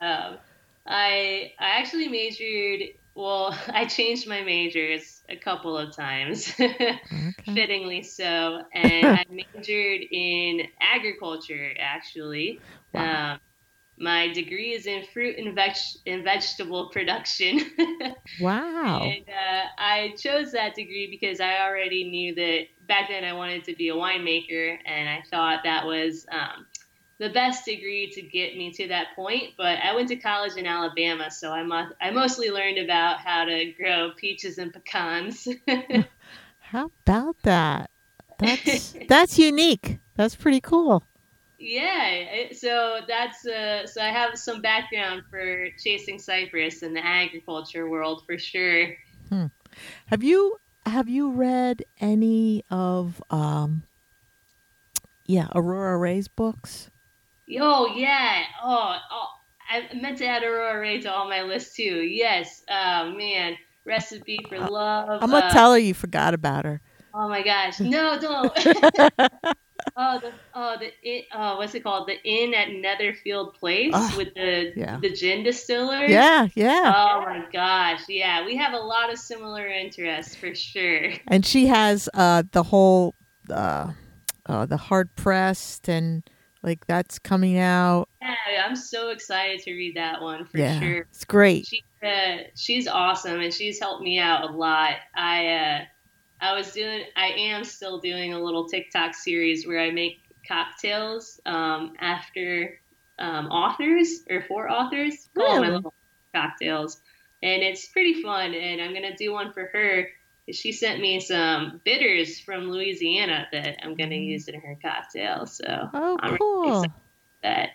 Um, 0.00 0.38
I 0.86 1.52
I 1.58 1.78
actually 1.80 2.08
majored. 2.08 2.88
Well, 3.14 3.56
I 3.68 3.86
changed 3.86 4.28
my 4.28 4.42
majors 4.42 5.15
a 5.28 5.36
couple 5.36 5.76
of 5.76 5.94
times, 5.94 6.52
okay. 6.60 7.00
fittingly 7.44 8.02
so, 8.02 8.62
and 8.72 9.06
I 9.06 9.24
majored 9.30 10.02
in 10.10 10.62
agriculture 10.80 11.72
actually. 11.78 12.60
Wow. 12.92 13.34
Um, 13.34 13.40
my 13.98 14.30
degree 14.32 14.74
is 14.74 14.86
in 14.86 15.04
fruit 15.12 15.38
and, 15.38 15.54
veg- 15.54 16.02
and 16.06 16.22
vegetable 16.22 16.90
production. 16.90 17.60
wow. 18.40 19.02
And 19.02 19.24
uh, 19.26 19.64
I 19.78 20.14
chose 20.18 20.52
that 20.52 20.74
degree 20.74 21.08
because 21.10 21.40
I 21.40 21.62
already 21.66 22.04
knew 22.04 22.34
that 22.34 22.66
back 22.86 23.08
then 23.08 23.24
I 23.24 23.32
wanted 23.32 23.64
to 23.64 23.74
be 23.74 23.88
a 23.88 23.94
winemaker, 23.94 24.76
and 24.84 25.08
I 25.08 25.22
thought 25.30 25.60
that 25.64 25.86
was 25.86 26.26
um, 26.30 26.66
the 27.18 27.30
best 27.30 27.64
degree 27.64 28.10
to 28.10 28.22
get 28.22 28.56
me 28.56 28.70
to 28.72 28.88
that 28.88 29.08
point. 29.16 29.54
But 29.56 29.78
I 29.78 29.94
went 29.94 30.08
to 30.08 30.16
college 30.16 30.56
in 30.56 30.66
Alabama, 30.66 31.30
so 31.30 31.52
I, 31.52 31.62
mu- 31.62 31.92
I 32.00 32.10
mostly 32.10 32.50
learned 32.50 32.78
about 32.78 33.20
how 33.20 33.44
to 33.44 33.72
grow 33.72 34.10
peaches 34.16 34.58
and 34.58 34.72
pecans. 34.72 35.48
how 36.58 36.90
about 37.06 37.36
that? 37.42 37.90
That's 38.38 38.94
that's 39.08 39.38
unique. 39.38 39.98
That's 40.16 40.34
pretty 40.34 40.60
cool. 40.60 41.02
Yeah, 41.58 42.52
so 42.52 43.00
that's 43.08 43.46
uh, 43.46 43.86
so 43.86 44.02
I 44.02 44.08
have 44.08 44.38
some 44.38 44.60
background 44.60 45.22
for 45.30 45.68
chasing 45.82 46.18
cypress 46.18 46.82
in 46.82 46.92
the 46.92 47.04
agriculture 47.04 47.88
world 47.88 48.24
for 48.26 48.36
sure. 48.36 48.88
Hmm. 49.30 49.46
Have 50.06 50.22
you 50.22 50.58
have 50.84 51.08
you 51.08 51.30
read 51.30 51.82
any 51.98 52.62
of 52.70 53.22
um 53.30 53.84
yeah 55.24 55.48
Aurora 55.54 55.96
Rey's 55.96 56.28
books? 56.28 56.90
Oh 57.58 57.92
yeah. 57.94 58.42
Oh, 58.62 58.96
oh 59.10 59.26
I 59.68 59.94
meant 59.94 60.18
to 60.18 60.26
add 60.26 60.42
Aurora 60.42 60.80
Rey 60.80 61.00
to 61.00 61.12
all 61.12 61.28
my 61.28 61.42
list 61.42 61.76
too. 61.76 62.02
Yes. 62.02 62.64
Oh 62.70 63.12
man, 63.12 63.56
recipe 63.84 64.38
for 64.48 64.56
uh, 64.56 64.68
love. 64.68 65.22
I'm 65.22 65.30
gonna 65.30 65.46
uh, 65.46 65.52
tell 65.52 65.72
her 65.72 65.78
you 65.78 65.94
forgot 65.94 66.34
about 66.34 66.64
her. 66.64 66.80
Oh 67.14 67.28
my 67.28 67.42
gosh, 67.42 67.80
no, 67.80 68.18
don't. 68.20 68.52
oh, 69.96 70.20
the 70.20 70.32
oh 70.54 70.76
the 70.78 70.90
it, 71.02 71.26
oh 71.32 71.56
what's 71.56 71.74
it 71.74 71.82
called? 71.82 72.08
The 72.08 72.22
Inn 72.24 72.54
at 72.54 72.70
Netherfield 72.70 73.54
Place 73.54 73.92
oh, 73.94 74.14
with 74.16 74.34
the 74.34 74.72
yeah. 74.76 74.98
the 75.00 75.10
gin 75.10 75.42
distiller. 75.42 76.04
Yeah, 76.04 76.48
yeah. 76.54 76.92
Oh 76.94 77.20
my 77.22 77.44
gosh, 77.52 78.02
yeah. 78.08 78.44
We 78.44 78.56
have 78.56 78.74
a 78.74 78.78
lot 78.78 79.12
of 79.12 79.18
similar 79.18 79.66
interests 79.66 80.34
for 80.34 80.54
sure. 80.54 81.12
And 81.28 81.44
she 81.44 81.66
has 81.66 82.08
uh 82.14 82.42
the 82.52 82.64
whole 82.64 83.14
uh, 83.50 83.92
uh 84.46 84.66
the 84.66 84.76
hard 84.76 85.14
pressed 85.16 85.88
and 85.88 86.28
like 86.66 86.86
that's 86.86 87.18
coming 87.18 87.58
out. 87.58 88.08
Yeah, 88.20 88.34
I'm 88.66 88.76
so 88.76 89.10
excited 89.10 89.60
to 89.62 89.72
read 89.72 89.96
that 89.96 90.20
one 90.20 90.44
for 90.44 90.58
yeah, 90.58 90.78
sure. 90.78 90.98
It's 91.10 91.24
great. 91.24 91.66
She, 91.66 91.82
uh, 92.02 92.38
she's 92.54 92.86
awesome 92.86 93.40
and 93.40 93.54
she's 93.54 93.80
helped 93.80 94.02
me 94.02 94.18
out 94.18 94.50
a 94.50 94.52
lot. 94.52 94.96
I 95.14 95.48
uh 95.48 95.84
I 96.40 96.54
was 96.54 96.72
doing, 96.72 97.04
I 97.16 97.28
am 97.28 97.64
still 97.64 97.98
doing 97.98 98.34
a 98.34 98.38
little 98.38 98.68
TikTok 98.68 99.14
series 99.14 99.66
where 99.66 99.80
I 99.80 99.90
make 99.90 100.20
cocktails 100.46 101.40
um, 101.46 101.94
after 101.98 102.78
um, 103.18 103.46
authors 103.46 104.20
or 104.28 104.42
for 104.42 104.70
authors. 104.70 105.28
Call 105.34 105.60
my 105.60 105.70
little 105.70 105.94
cocktails, 106.34 107.00
and 107.42 107.62
it's 107.62 107.88
pretty 107.88 108.22
fun. 108.22 108.54
And 108.54 108.82
I'm 108.82 108.92
gonna 108.92 109.16
do 109.16 109.32
one 109.32 109.52
for 109.52 109.66
her. 109.72 110.08
She 110.50 110.72
sent 110.72 111.00
me 111.00 111.20
some 111.20 111.80
bitters 111.84 112.38
from 112.38 112.70
Louisiana 112.70 113.48
that 113.52 113.78
I'm 113.82 113.96
gonna 113.96 114.10
mm-hmm. 114.10 114.30
use 114.30 114.48
in 114.48 114.60
her 114.60 114.78
cocktail. 114.80 115.46
So 115.46 115.88
oh, 115.92 116.18
I'm 116.20 116.36
cool. 116.36 116.70
Really 116.70 116.88
that 117.42 117.70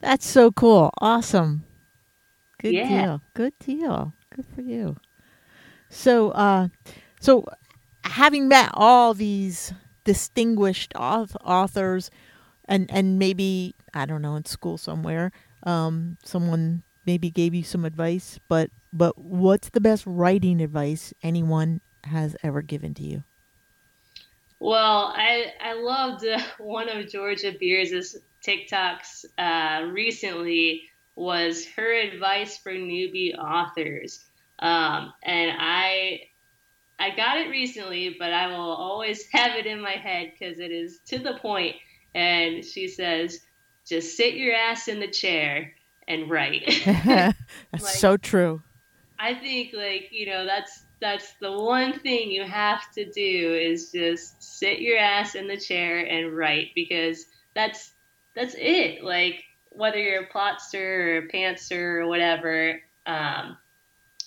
that's 0.00 0.26
so 0.26 0.50
cool. 0.50 0.90
Awesome. 0.98 1.64
Good 2.60 2.74
yeah. 2.74 2.88
deal. 2.88 3.22
Good 3.34 3.58
deal. 3.58 4.12
Good 4.34 4.46
for 4.54 4.62
you. 4.62 4.96
So, 5.88 6.30
uh, 6.30 6.68
so 7.20 7.44
having 8.04 8.48
met 8.48 8.70
all 8.74 9.14
these 9.14 9.72
distinguished 10.04 10.92
authors 10.96 12.10
and 12.64 12.90
and 12.90 13.18
maybe 13.18 13.74
I 13.92 14.06
don't 14.06 14.22
know 14.22 14.36
in 14.36 14.46
school 14.46 14.78
somewhere 14.78 15.30
um, 15.64 16.16
someone 16.24 16.82
maybe 17.06 17.30
gave 17.30 17.54
you 17.54 17.62
some 17.62 17.84
advice 17.84 18.40
but 18.48 18.70
but 18.92 19.18
what's 19.18 19.68
the 19.70 19.80
best 19.80 20.04
writing 20.06 20.62
advice 20.62 21.12
anyone 21.22 21.82
has 22.04 22.36
ever 22.42 22.62
given 22.62 22.94
to 22.94 23.02
you 23.02 23.22
well 24.58 25.12
I 25.14 25.52
I 25.62 25.74
loved 25.74 26.24
uh, 26.26 26.40
one 26.58 26.88
of 26.88 27.08
Georgia 27.10 27.54
Beers' 27.58 28.16
TikToks 28.44 29.24
uh, 29.38 29.86
recently 29.90 30.82
was 31.16 31.66
her 31.76 31.92
advice 31.92 32.56
for 32.56 32.72
newbie 32.72 33.36
authors 33.36 34.24
um, 34.60 35.12
and 35.22 35.52
I 35.58 36.20
I 37.00 37.16
got 37.16 37.38
it 37.38 37.48
recently, 37.48 38.14
but 38.18 38.32
I 38.32 38.48
will 38.48 38.74
always 38.74 39.26
have 39.32 39.56
it 39.56 39.66
in 39.66 39.80
my 39.80 39.92
head 39.92 40.32
because 40.38 40.60
it 40.60 40.70
is 40.70 41.00
to 41.06 41.18
the 41.18 41.38
point. 41.38 41.76
And 42.14 42.64
she 42.64 42.88
says, 42.88 43.40
just 43.86 44.16
sit 44.16 44.34
your 44.34 44.54
ass 44.54 44.86
in 44.88 45.00
the 45.00 45.08
chair 45.08 45.72
and 46.06 46.28
write. 46.28 46.82
that's 46.84 47.34
like, 47.72 47.82
so 47.82 48.16
true. 48.16 48.62
I 49.18 49.34
think 49.34 49.72
like, 49.72 50.08
you 50.10 50.26
know, 50.26 50.44
that's 50.44 50.82
that's 51.00 51.32
the 51.40 51.50
one 51.50 51.98
thing 52.00 52.30
you 52.30 52.44
have 52.44 52.90
to 52.92 53.10
do 53.10 53.54
is 53.54 53.90
just 53.90 54.42
sit 54.42 54.80
your 54.80 54.98
ass 54.98 55.34
in 55.34 55.48
the 55.48 55.56
chair 55.56 55.98
and 55.98 56.36
write 56.36 56.68
because 56.74 57.26
that's 57.54 57.92
that's 58.36 58.54
it. 58.58 59.02
Like 59.02 59.42
whether 59.70 59.98
you're 59.98 60.24
a 60.24 60.28
plotster 60.28 60.74
or 60.74 61.18
a 61.18 61.28
pantser 61.28 62.02
or 62.02 62.06
whatever, 62.06 62.80
um, 63.06 63.56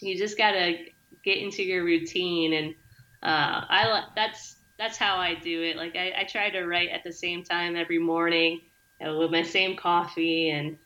you 0.01 0.17
just 0.17 0.37
gotta 0.37 0.77
get 1.23 1.37
into 1.37 1.63
your 1.63 1.83
routine 1.83 2.53
and 2.53 2.75
uh, 3.21 3.65
I 3.69 4.03
that's 4.15 4.55
that's 4.79 4.97
how 4.97 5.17
I 5.17 5.35
do 5.35 5.61
it. 5.61 5.77
Like 5.77 5.95
I, 5.95 6.13
I 6.21 6.23
try 6.23 6.49
to 6.49 6.65
write 6.65 6.89
at 6.89 7.03
the 7.03 7.13
same 7.13 7.43
time 7.43 7.75
every 7.75 7.99
morning 7.99 8.61
with 8.99 9.31
my 9.31 9.43
same 9.43 9.77
coffee 9.77 10.49
and 10.49 10.77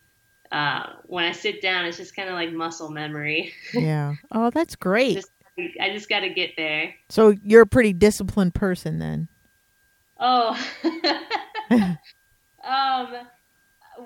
uh, 0.52 0.94
when 1.06 1.26
I 1.26 1.34
sit 1.34 1.62
down, 1.62 1.86
it's 1.86 1.98
just 1.98 2.16
kind 2.16 2.30
of 2.30 2.36
like 2.36 2.52
muscle 2.52 2.90
memory. 2.90 3.54
yeah. 3.74 4.16
Oh, 4.32 4.50
that's 4.50 4.76
great. 4.76 5.16
just, 5.16 5.32
I 5.58 5.90
just 5.92 6.10
got 6.10 6.22
to 6.22 6.30
get 6.30 6.52
there. 6.56 6.94
So 7.10 7.36
you're 7.44 7.64
a 7.64 7.68
pretty 7.68 7.94
disciplined 7.94 8.54
person 8.54 9.00
then. 9.00 9.28
Oh. 10.20 10.58
um, 12.64 13.08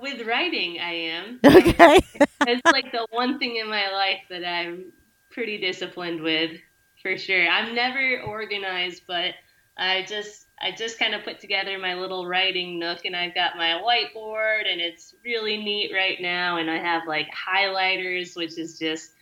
with 0.00 0.26
writing, 0.26 0.78
I 0.80 0.92
am. 0.92 1.40
Okay. 1.44 2.00
it's 2.46 2.72
like 2.72 2.92
the 2.92 3.06
one 3.10 3.38
thing 3.38 3.56
in 3.56 3.68
my 3.68 3.90
life 3.90 4.20
that 4.30 4.44
I'm 4.44 4.92
pretty 5.30 5.58
disciplined 5.58 6.22
with, 6.22 6.52
for 7.02 7.16
sure. 7.16 7.46
I'm 7.46 7.74
never 7.74 8.22
organized, 8.22 9.02
but 9.06 9.34
I 9.76 10.04
just 10.08 10.46
I 10.60 10.70
just 10.70 10.98
kind 10.98 11.14
of 11.14 11.24
put 11.24 11.40
together 11.40 11.78
my 11.78 11.94
little 11.94 12.26
writing 12.26 12.78
nook, 12.78 13.04
and 13.04 13.16
I've 13.16 13.34
got 13.34 13.56
my 13.56 13.80
whiteboard, 13.82 14.70
and 14.70 14.80
it's 14.80 15.14
really 15.24 15.56
neat 15.56 15.92
right 15.92 16.20
now. 16.20 16.58
And 16.58 16.70
I 16.70 16.78
have 16.78 17.02
like 17.06 17.28
highlighters, 17.32 18.36
which 18.36 18.58
is 18.58 18.78
just 18.78 19.12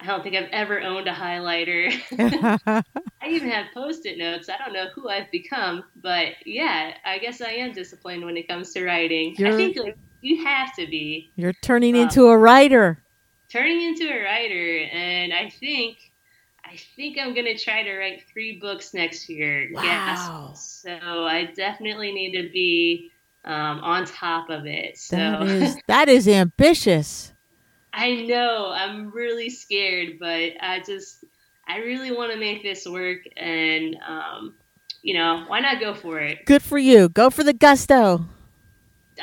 I 0.00 0.06
don't 0.06 0.22
think 0.22 0.34
I've 0.34 0.48
ever 0.50 0.80
owned 0.80 1.08
a 1.08 1.12
highlighter. 1.12 1.92
I 3.22 3.28
even 3.28 3.50
have 3.50 3.66
post-it 3.74 4.16
notes. 4.16 4.48
I 4.48 4.56
don't 4.56 4.72
know 4.72 4.86
who 4.94 5.08
I've 5.08 5.30
become, 5.30 5.84
but 5.96 6.28
yeah, 6.46 6.94
I 7.04 7.18
guess 7.18 7.40
I 7.40 7.50
am 7.50 7.72
disciplined 7.72 8.24
when 8.24 8.36
it 8.36 8.48
comes 8.48 8.72
to 8.72 8.84
writing. 8.84 9.34
You're, 9.36 9.52
I 9.52 9.56
think 9.56 9.76
like 9.76 9.98
you 10.22 10.42
have 10.44 10.74
to 10.76 10.86
be. 10.86 11.30
You're 11.36 11.52
turning 11.52 11.96
um, 11.96 12.02
into 12.02 12.28
a 12.28 12.38
writer 12.38 13.02
turning 13.50 13.82
into 13.82 14.08
a 14.08 14.22
writer, 14.22 14.88
and 14.92 15.32
I 15.32 15.50
think 15.50 15.98
I 16.64 16.76
think 16.96 17.18
I'm 17.18 17.34
gonna 17.34 17.58
try 17.58 17.82
to 17.82 17.98
write 17.98 18.22
three 18.32 18.58
books 18.58 18.94
next 18.94 19.28
year. 19.28 19.68
Wow. 19.72 20.52
So 20.54 20.90
I 20.92 21.50
definitely 21.56 22.12
need 22.12 22.40
to 22.40 22.48
be 22.50 23.10
um, 23.44 23.80
on 23.80 24.06
top 24.06 24.50
of 24.50 24.66
it. 24.66 24.96
So 24.96 25.16
that 25.16 25.42
is 25.42 25.76
that 25.88 26.08
is 26.08 26.28
ambitious. 26.28 27.32
I 27.92 28.22
know. 28.22 28.70
I'm 28.72 29.10
really 29.10 29.50
scared, 29.50 30.18
but 30.18 30.52
I 30.60 30.82
just 30.86 31.24
I 31.66 31.78
really 31.78 32.12
want 32.12 32.32
to 32.32 32.38
make 32.38 32.62
this 32.62 32.86
work, 32.86 33.18
and 33.36 33.96
um, 34.06 34.54
you 35.02 35.14
know, 35.14 35.44
why 35.46 35.60
not 35.60 35.80
go 35.80 35.94
for 35.94 36.18
it? 36.18 36.44
Good 36.46 36.62
for 36.62 36.78
you. 36.78 37.08
Go 37.08 37.30
for 37.30 37.42
the 37.44 37.52
gusto. 37.52 38.24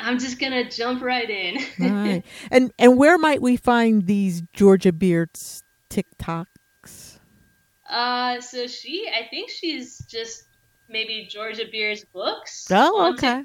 I'm 0.00 0.18
just 0.18 0.38
gonna 0.38 0.68
jump 0.70 1.02
right 1.02 1.28
in. 1.28 1.58
Right. 1.78 2.22
And 2.50 2.72
and 2.78 2.96
where 2.96 3.18
might 3.18 3.42
we 3.42 3.56
find 3.56 4.06
these 4.06 4.42
Georgia 4.52 4.92
Beers 4.92 5.62
TikToks? 5.90 7.18
Uh, 7.88 8.40
so 8.40 8.66
she, 8.66 9.08
I 9.08 9.26
think 9.28 9.48
she's 9.48 9.98
just 10.06 10.44
maybe 10.88 11.26
Georgia 11.30 11.64
Beers 11.70 12.04
books. 12.12 12.66
Oh, 12.70 13.12
okay. 13.14 13.44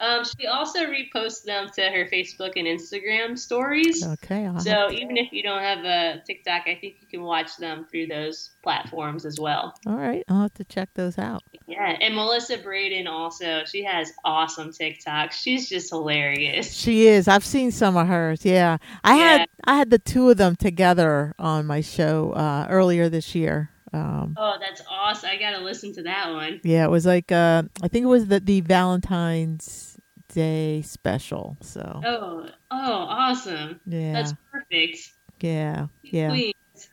Um, 0.00 0.22
she 0.24 0.46
also 0.46 0.80
reposts 0.86 1.42
them 1.42 1.68
to 1.74 1.82
her 1.82 2.06
Facebook 2.06 2.52
and 2.56 2.66
Instagram 2.68 3.36
stories. 3.38 4.06
Okay. 4.06 4.46
I'll 4.46 4.60
So 4.60 4.90
even 4.92 5.16
if 5.16 5.32
you 5.32 5.42
don't 5.42 5.60
have 5.62 5.84
a 5.84 6.22
TikTok, 6.26 6.62
I 6.68 6.76
think 6.80 6.96
you 7.00 7.08
can 7.10 7.22
watch 7.22 7.56
them 7.56 7.84
through 7.90 8.06
those 8.06 8.50
platforms 8.62 9.24
as 9.24 9.40
well. 9.40 9.74
all 9.86 9.96
right. 9.96 10.22
I'll 10.28 10.42
have 10.42 10.54
to 10.54 10.64
check 10.64 10.90
those 10.94 11.18
out. 11.18 11.42
Yeah, 11.66 11.96
and 12.00 12.14
Melissa 12.14 12.58
Brayden 12.58 13.06
also. 13.08 13.62
She 13.66 13.82
has 13.84 14.12
awesome 14.24 14.70
TikToks. 14.70 15.32
She's 15.32 15.68
just 15.68 15.90
hilarious. 15.90 16.72
She 16.72 17.06
is. 17.08 17.26
I've 17.28 17.44
seen 17.44 17.70
some 17.72 17.96
of 17.96 18.06
hers. 18.06 18.44
Yeah. 18.44 18.78
I 19.04 19.18
Yeah. 19.18 19.24
had 19.38 19.48
I 19.64 19.76
had 19.76 19.90
the 19.90 19.98
two 19.98 20.30
of 20.30 20.36
them 20.36 20.54
together 20.56 21.34
on 21.38 21.66
my 21.66 21.80
show 21.80 22.30
uh, 22.32 22.66
earlier 22.70 23.08
this 23.08 23.34
year. 23.34 23.70
Um, 23.92 24.34
Oh, 24.36 24.56
that's 24.60 24.82
awesome! 24.90 25.30
I 25.30 25.36
gotta 25.38 25.60
listen 25.64 25.94
to 25.94 26.02
that 26.02 26.30
one. 26.30 26.60
yeah, 26.62 26.84
it 26.84 26.90
was 26.90 27.06
like 27.06 27.32
uh, 27.32 27.62
I 27.82 27.88
think 27.88 28.04
it 28.04 28.08
was 28.08 28.26
the 28.26 28.38
the 28.38 28.60
Valentine's 28.60 29.87
Day 30.32 30.82
special. 30.82 31.56
So 31.62 32.02
Oh, 32.04 32.46
oh, 32.70 32.92
awesome! 33.08 33.80
yeah, 33.86 34.12
That's 34.12 34.34
perfect. 34.52 35.12
yeah, 35.40 35.86
yeah, 36.02 36.30
Queens. 36.30 36.90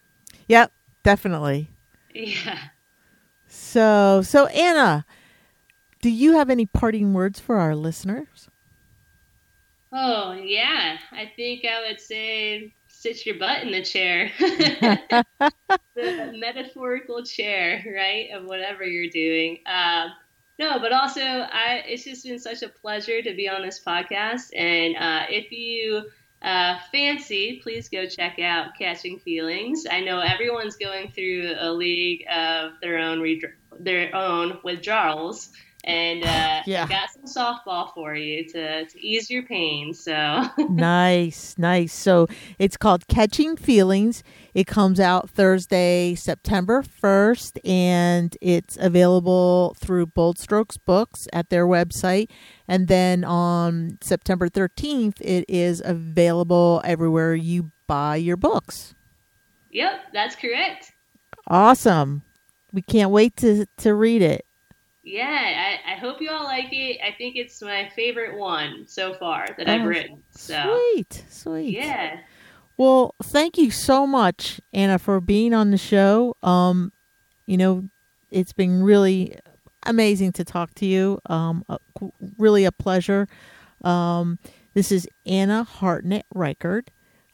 yep, 0.48 0.72
definitely. 1.04 1.70
Yeah. 2.14 2.60
So 3.48 4.22
so 4.24 4.46
Anna, 4.48 5.06
do 6.02 6.10
you 6.10 6.34
have 6.34 6.50
any 6.50 6.66
parting 6.66 7.14
words 7.14 7.40
for 7.40 7.58
our 7.58 7.76
listeners? 7.76 8.50
Oh, 9.92 10.34
yeah. 10.34 10.98
I 11.12 11.32
think 11.36 11.66
I 11.66 11.88
would 11.88 12.00
say 12.02 12.74
sit 12.88 13.26
your 13.26 13.36
butt 13.40 13.64
in 13.64 13.72
the 13.72 13.82
chair. 13.82 14.32
the 15.96 16.34
metaphorical 16.38 17.24
chair, 17.24 17.84
right, 17.96 18.30
of 18.34 18.46
whatever 18.46 18.84
you're 18.84 19.10
doing. 19.10 19.60
Um, 19.66 20.12
no, 20.58 20.80
but 20.80 20.92
also, 20.92 21.22
I 21.22 21.84
it's 21.86 22.04
just 22.04 22.26
been 22.26 22.40
such 22.40 22.64
a 22.64 22.70
pleasure 22.70 23.22
to 23.22 23.34
be 23.36 23.50
on 23.50 23.62
this 23.62 23.82
podcast. 23.84 24.50
And 24.56 24.96
uh, 24.96 25.26
if 25.30 25.52
you 25.52 26.10
uh, 26.42 26.78
fancy, 26.92 27.60
please 27.62 27.90
go 27.90 28.06
check 28.06 28.40
out 28.40 28.78
Catching 28.78 29.20
Feelings. 29.20 29.86
I 29.90 30.02
know 30.02 30.20
everyone's 30.20 30.76
going 30.76 31.12
through 31.12 31.56
a 31.60 31.72
league 31.72 32.26
of 32.34 32.74
their 32.82 33.00
own 33.00 33.20
redr 33.20 33.54
their 33.80 34.16
own 34.16 34.60
withdrawals. 34.64 35.50
And 35.86 36.24
uh, 36.24 36.62
Yeah. 36.66 36.86
I 36.86 36.88
got 36.88 37.10
some 37.12 37.24
softball 37.26 37.94
for 37.94 38.16
you 38.16 38.48
to, 38.50 38.86
to 38.86 39.02
ease 39.06 39.30
your 39.30 39.44
pain. 39.44 39.94
So 39.94 40.50
nice, 40.70 41.56
nice. 41.58 41.94
So 41.94 42.28
it's 42.60 42.76
called 42.76 43.08
Catching 43.08 43.56
Feelings. 43.56 44.24
It 44.54 44.66
comes 44.68 45.00
out 45.00 45.30
Thursday, 45.30 46.16
September 46.16 46.84
1st, 46.84 47.60
and 47.70 48.36
it's 48.42 48.78
available 48.80 49.76
through 49.80 50.08
Bold 50.08 50.40
Strokes 50.40 50.78
Books 50.78 51.28
at 51.32 51.50
their 51.50 51.68
website. 51.68 52.30
And 52.68 52.88
then 52.88 53.24
on 53.24 53.98
September 54.02 54.50
13th, 54.50 55.22
it 55.22 55.46
is 55.48 55.82
available 55.86 56.82
everywhere 56.84 57.36
you 57.36 57.72
buy 57.88 58.16
your 58.16 58.38
books. 58.38 58.96
Yep, 59.72 60.06
that's 60.14 60.36
correct. 60.36 60.94
Awesome. 61.48 62.24
We 62.74 62.82
can't 62.82 63.12
wait 63.12 63.38
to, 63.38 63.66
to 63.78 63.94
read 63.94 64.22
it. 64.22 64.45
Yeah, 65.06 65.78
I, 65.88 65.94
I 65.94 65.96
hope 65.98 66.20
you 66.20 66.32
all 66.32 66.44
like 66.46 66.74
it. 66.74 67.00
I 67.02 67.12
think 67.16 67.36
it's 67.36 67.62
my 67.62 67.90
favorite 67.96 68.38
one 68.38 68.86
so 68.88 69.14
far 69.14 69.48
that 69.58 69.70
I've 69.70 69.82
Oh, 69.82 69.86
written. 69.86 70.24
So, 70.32 70.82
Sweet, 70.96 71.24
sweet. 71.30 71.78
yeah. 71.78 72.20
Well, 72.78 73.14
thank 73.24 73.58
you 73.58 73.70
so 73.72 74.06
much, 74.08 74.60
Anna, 74.74 74.98
for 75.00 75.22
being 75.22 75.54
on 75.54 75.70
the 75.72 75.78
show. 75.78 76.36
Um, 76.44 76.92
you 77.46 77.56
know, 77.56 77.88
it's 78.32 78.52
been 78.52 78.82
really 78.84 79.38
amazing 79.86 80.32
to 80.34 80.44
talk 80.44 80.74
to 80.76 80.86
you. 80.86 81.20
Um, 81.28 81.64
qu- 81.98 82.12
really 82.40 82.66
a 82.66 82.72
pleasure. 82.72 83.28
Um, 83.84 84.40
this 84.74 84.92
is 84.92 85.08
Anna 85.26 85.64
Hartnett 85.64 86.26
Reichardt. 86.34 86.90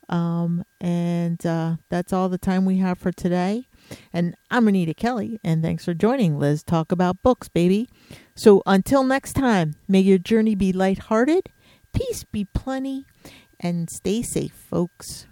Um, 0.09 0.65
and 0.81 1.43
uh, 1.45 1.77
that's 1.89 2.11
all 2.11 2.27
the 2.27 2.37
time 2.37 2.65
we 2.65 2.77
have 2.79 2.99
for 2.99 3.13
today. 3.13 3.65
And 4.13 4.35
I'm 4.49 4.67
Anita 4.67 4.93
Kelly, 4.93 5.39
and 5.43 5.63
thanks 5.63 5.85
for 5.85 5.93
joining 5.93 6.37
Liz 6.37 6.63
Talk 6.63 6.91
About 6.91 7.21
Books, 7.23 7.49
baby. 7.49 7.89
So 8.35 8.61
until 8.65 9.03
next 9.03 9.33
time, 9.33 9.75
may 9.87 9.99
your 9.99 10.17
journey 10.17 10.55
be 10.55 10.73
lighthearted, 10.73 11.49
peace 11.93 12.23
be 12.23 12.45
plenty, 12.45 13.05
and 13.59 13.89
stay 13.89 14.21
safe, 14.21 14.53
folks. 14.53 15.27